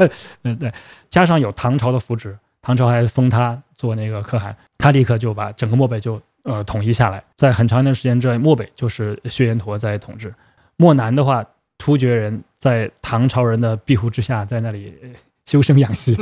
[0.44, 0.70] 嗯对，
[1.08, 10.34] 加上有唐朝的扶持，唐朝还封他做那个可汗，他立刻就把整个漠北就呃统一下来，在很长一段时间之内，漠北就是薛延陀在统治，
[10.76, 11.44] 漠南的话，
[11.76, 14.94] 突厥人在唐朝人的庇护之下，在那里
[15.44, 16.16] 修身养息。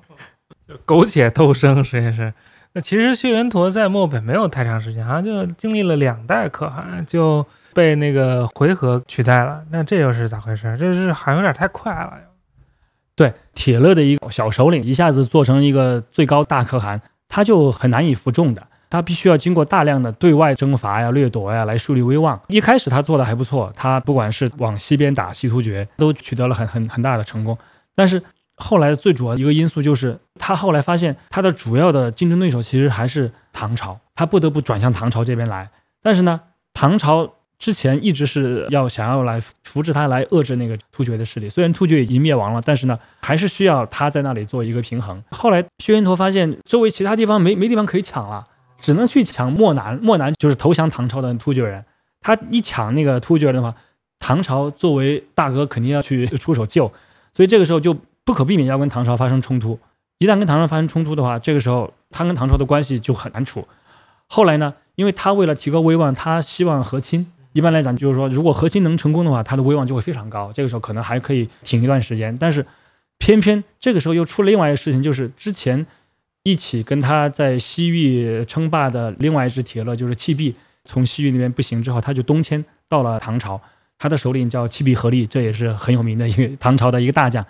[0.86, 2.32] 苟且偷生，实际是。
[2.72, 7.44] 那其实薛延陀在漠北没有太长时间，好像就经历了两代可汗，就
[7.74, 9.62] 被那个回纥取代了。
[9.70, 10.76] 那这又是咋回事？
[10.78, 12.14] 这是好像有点太快了。
[13.16, 18.64] 对，铁勒的一个小首领一下子做成一个最高大可汗，他就很难以服众的。
[18.90, 22.38] 他必须要经过大量的对外征伐呀、掠夺呀，来树立威望。
[22.48, 27.56] 一开始他做的还不错，他不管是往西边打西突厥，都取得了很很很大的成功。
[27.94, 28.20] 但是
[28.56, 35.70] 后来最主要一个因素就是，他后来发现他的主要的竞争对手其实还是唐朝，他不得不转向唐朝这边来。
[36.02, 36.40] 但是呢，
[36.74, 45.22] 唐朝之前一直是要想要来扶持他来遏制那个突厥的势力，虽然突厥已经灭亡了，但是呢，还是需要他在那里做一个平衡。
[45.30, 48.46] 后来薛延陀发现周围其他地方没没地方可以抢了，
[48.80, 49.98] 只能去抢漠南。
[49.98, 51.84] 漠南就是投降唐朝的突厥人，
[52.20, 53.74] 他一抢那个突厥人的话，
[54.18, 56.90] 唐朝作为大哥肯定要去 出手救，
[57.34, 57.96] 所以这个时候就。
[58.22, 59.76] 不可避免要跟唐朝发生冲突，
[60.18, 63.66] 一旦跟唐朝发生冲突的话，这个时候他跟唐朝的关系就很难处。
[64.26, 67.26] 后来呢，因为他为了提高威望，他希望和亲。
[67.54, 70.52] 一般来讲，就是说如果和亲能成功的话，他的威望就会非常高。
[70.52, 72.36] 这个时候可能还可以挺一段时间。
[72.38, 72.64] 但是
[73.18, 75.84] 偏偏这个时候又出了另外一个事情，就是之前
[76.42, 83.60] 一起跟他在西域称霸的另外一支铁勒，就是契弼，从西域那边不行之后，他就东迁到了唐朝。
[83.98, 87.44] 他的首领叫契必合力，这也是很有名的一个唐朝的一个大将。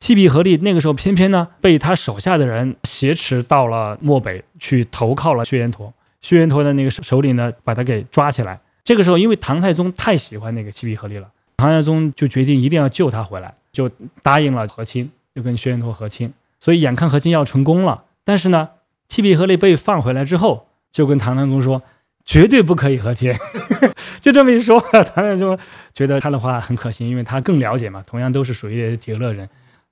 [0.00, 8.58] 契必合力那个时候偏偏呢被他手下的人挟持到了漠北去投靠了薛延陀，薛延陀的那个首领呢把他给抓起来。
[8.82, 13.88] 这个时候因为唐太宗太喜欢那个契必合力了，唐太宗就决定一定要救他回来，就
[14.22, 16.30] 答应了和亲，就跟薛延陀和亲。
[16.58, 18.70] 所以眼看和亲要成功了，但是呢，
[19.08, 21.82] 契必合力被放回来之后，就跟唐太宗说
[22.24, 23.34] 绝对不可以和亲。
[24.20, 25.58] 就这么一说，唐太宗
[25.92, 29.48] 觉得他的话很可信，因为他更了解嘛，同样都是属于铁勒人。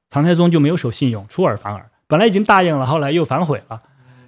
[0.08, 1.86] 唐太宗就没有守信用，出尔反尔。
[2.06, 3.80] 本来已经答应了，后来又反悔了。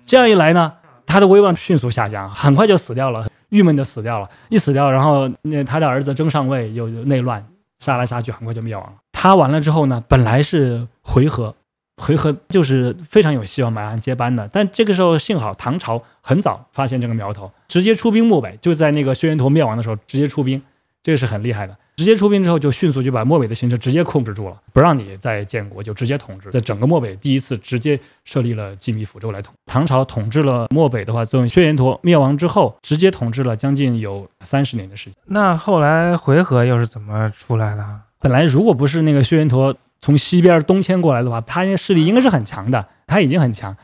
[0.06, 0.74] 这样一来呢，
[1.06, 4.28] 他的威望迅速下降，很快就死掉了，郁闷的死掉了。
[4.48, 7.46] 一死掉，然后那他的儿子争上位，又内乱，
[7.80, 8.92] 杀来杀去，很快就灭亡了。
[9.12, 11.54] 他完了之后呢，本来是回纥，
[11.96, 14.48] 回纥就是非常有希望马上接班的。
[14.52, 20.60] 但这个时候幸好唐朝很早发现这个苗头，直接出兵漠北，就在那个薛延陀灭亡的时候直接出兵，
[21.02, 21.76] 这个是很厉害的。
[21.96, 29.54] 直接出兵之后，就迅速就把漠北的形势直接控制住了，不让你再建国，就直接统治，在整个漠北第一次直接设立了羁縻府州来统。
[29.64, 35.14] 唐朝统治了漠北的话，从薛延陀灭亡之后，直接统治了将近有三十年的时间。
[35.26, 38.00] 那后来回纥又是怎么出来的？
[38.18, 43.74] 本来如果不是那个薛延陀从西边东迁过来的话，他势力应该是很强的，他已经很强。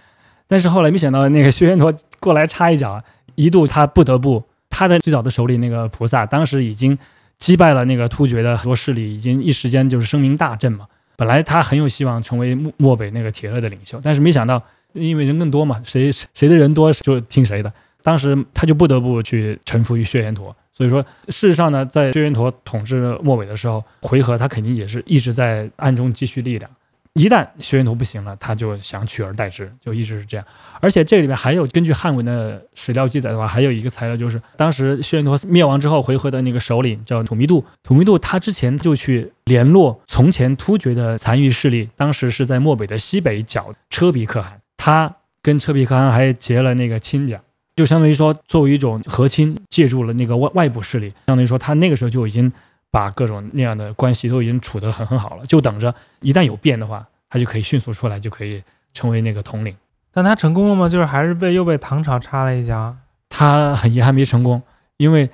[0.46, 3.02] 但是后来没想到那个薛延陀过来插一脚，
[3.36, 6.98] 一度他不得不，他的最早的首领那个菩萨当时已经。
[7.40, 10.86] 击败了那个突厥的很多势力，已经一时间就是声名大振嘛。
[11.16, 14.62] 本来他很有希望成为漠漠北那个铁勒的领袖，但是没想到，
[14.92, 17.72] 因为人更多嘛，谁谁的人多就听谁的。
[18.02, 20.54] 当时他就不得不去臣服于薛延陀。
[20.80, 26.70] 所以说，事实上呢，在薛延陀统治漠北的时候，回纥他肯定也是一直在暗中积蓄力量。
[27.12, 30.46] 一旦薛延陀不行了，他就想取而代之，就一直是这样。
[30.80, 37.62] 而且这里面还有根据汉文的史料记载的话，还有一个材料就是当时薛延陀灭亡之后，回纥的那个首领叫土弥度。
[37.82, 47.38] 土弥度他之前就去联络从前突厥的残余势力，当时是在漠北的西北角车鼻可汗，他跟车鼻可汗还结了那个亲家，
[47.76, 52.52] 就相当于说作为一种和亲，借助了那个外外部势力，相当于说他那个时候就已经。
[52.92, 58.60] 把各种那样的关系都已经处得很很好了，就等着一旦有变的话，他就可以迅速出来，就可以
[58.92, 59.72] 成为那个统领。
[60.10, 60.88] 但他成功了吗？
[60.88, 62.96] 就是还是被又被唐朝插了一脚。
[63.28, 64.60] 他很遗憾没成功，
[64.96, 65.30] 因为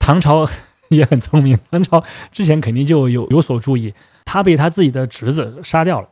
[0.00, 0.44] 唐朝
[0.90, 2.02] 也很聪明，唐朝
[2.32, 6.08] 之前肯定就有有所注意，他被他自己的侄子杀掉了，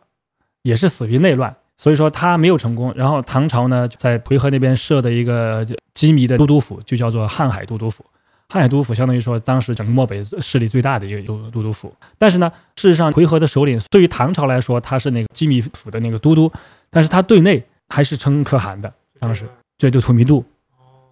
[0.63, 2.93] 也是死于内乱，所以说他没有成功。
[2.97, 8.05] 然后唐朝呢，在回纥那边设的一个机密的都督府，就叫做瀚海都督府。
[8.49, 11.93] 瀚海都督府相当于说，当时整个漠北势力最大的一个都都督府。
[12.17, 16.51] 但是呢，事实上回纥的首领对于唐朝来说，他是那个机密府的那个都督，
[16.89, 18.93] 但是他对内还是称可汗的。
[19.19, 20.45] 当时，这就土弥度。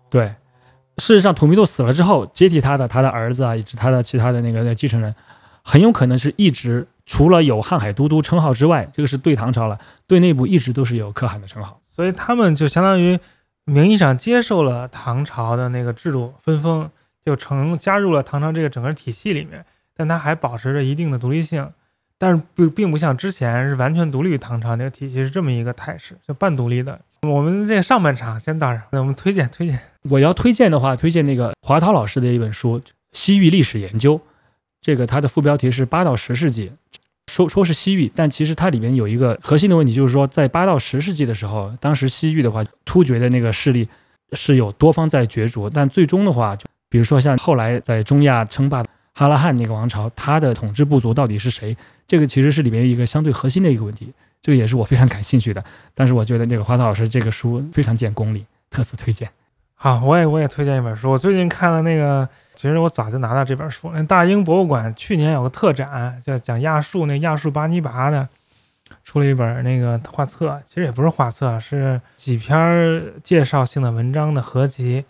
[0.08, 0.26] 对，
[0.98, 5.12] 事实上土弥度死了之后，接替他的他的儿子啊，以及他的其他的那个继承人，
[5.64, 11.80] 很有可能是一直除了有瀚海都督称号之外，这个是对唐朝了，对内部一直都是有可汗的称号。
[11.90, 13.18] 所以他们就相当于
[13.64, 16.90] 名义上接受了唐朝的那个制度分封。
[17.26, 19.64] 就成加入了唐朝这个整个体系里面，
[19.96, 21.66] 但它还保持着一定的独立性，
[22.18, 27.00] 但是并并不像之前是完全独立于唐朝那个体系是这么一个态势，就半独立的。
[27.22, 29.80] 我们这上半场先到这儿，那我们推荐推荐。
[30.10, 32.78] 我要推荐的话，推荐那个华涛老师的一本书
[33.12, 34.18] 《西域历史研究》，
[34.84, 36.70] 这个它的副标题是八到十世纪，
[37.26, 43.88] 说说是西域，但其实它里面有一个核心的问题，就是说在八到十世纪的时候，当时西域的话，突厥的那个势力
[44.32, 51.74] 是有多方在角逐，但最终的话，就比如说像后来在中亚称霸的哈拉汉那个王朝，它的统治部族到底是谁？
[52.06, 54.12] 这个其实是里面一个相对核心的一个问题，
[54.42, 55.64] 这个也是我非常感兴趣的。
[55.94, 59.26] 但是我觉得那个华涛老师这个书非常见功力，特此推荐。
[59.74, 61.10] 好，我也我也推荐一本书。
[61.10, 63.90] 我最近看了那个，其实我早就拿到这本书。
[63.92, 68.28] 那大英博物馆去年有个特展，叫讲亚述那亚述巴尼拔的，
[69.04, 70.60] 出了一本那个画册。
[70.66, 75.04] 其实也不是画册，是几篇介绍性的文章的合集。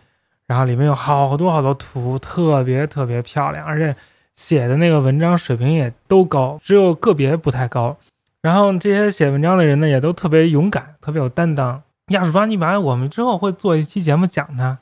[0.47, 3.97] 然后里面有好多好多图，特别特别漂亮，而且
[4.34, 7.97] 写的那个文章水平也都高，只有个别不太高。
[8.42, 11.82] 然后这些写文章的人呢，也都特别勇敢，特别有担当。
[12.09, 14.76] 亚述巴尼拔，我们之后会做一期节目讲它。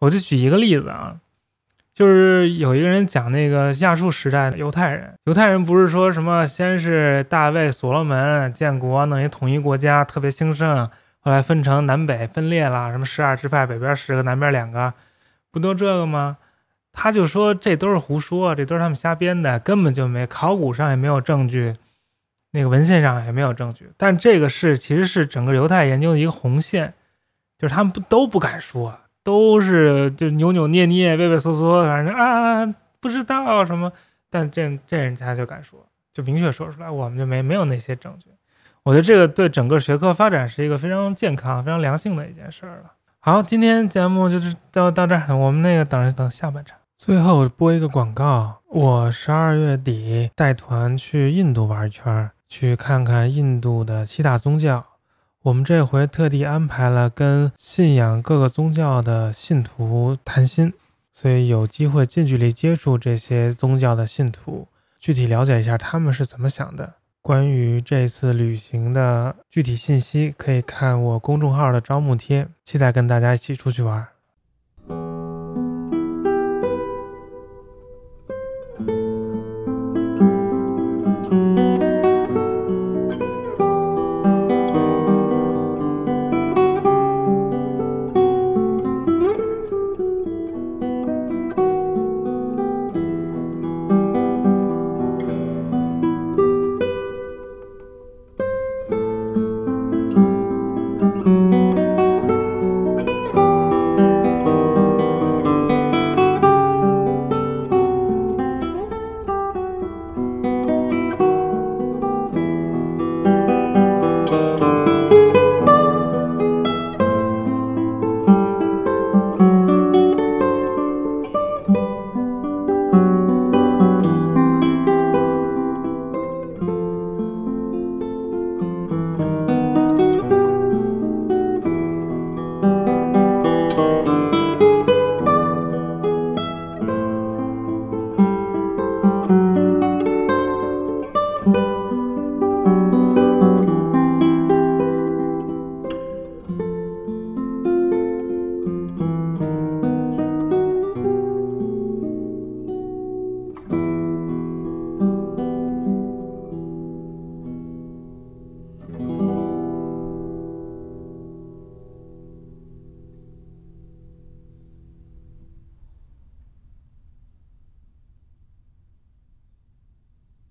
[0.00, 1.16] 我就举一个例子啊，
[1.98, 10.88] 就是有一个人讲那个亚述时代的犹太人，犹太人不是说什么先是大卫、所罗门建国，弄一统一国家，特别兴盛，
[11.18, 14.94] 后来分成南北分裂了，什么十二支派，北边十个，南边两个，
[15.50, 16.36] 不都这个吗？
[16.92, 21.74] 他就说这都是胡说，这都是他们瞎编的，根本就没考古上也没有证据。
[22.52, 26.94] 那个文献上也没有证据，但这个是其实是整个犹太研究的一个红线，
[27.58, 28.96] 就是他们不都不敢说，
[29.28, 32.64] 都是就扭扭捏捏、畏畏缩缩，反正啊
[32.98, 33.92] 不知道什么，
[34.30, 35.78] 但这这人家就敢说，
[36.14, 38.30] 就明确说出来，我们就没没有那些证据。
[38.84, 42.92] 我觉得这个对整个学科发展是一个非常健康、非常良性的一件事儿了。
[43.20, 52.30] 好，今天节目就是到到这儿，我们那个等着等下半场，最后播一个广告，我十二月底带团去印度玩一圈。
[52.50, 54.82] 去看看印度的七大宗教，
[55.44, 60.72] 我们这回特地安排了跟信仰各个宗教的信徒谈心，
[61.12, 64.66] 所以有机会近距离接触这些宗教的信徒，
[64.98, 66.94] 具体了解一下他们是怎么想的。
[67.22, 72.48] 关于这次旅行的具体信息，可以看我公众号的招募贴。
[72.64, 74.08] 期待跟大家一起出去玩。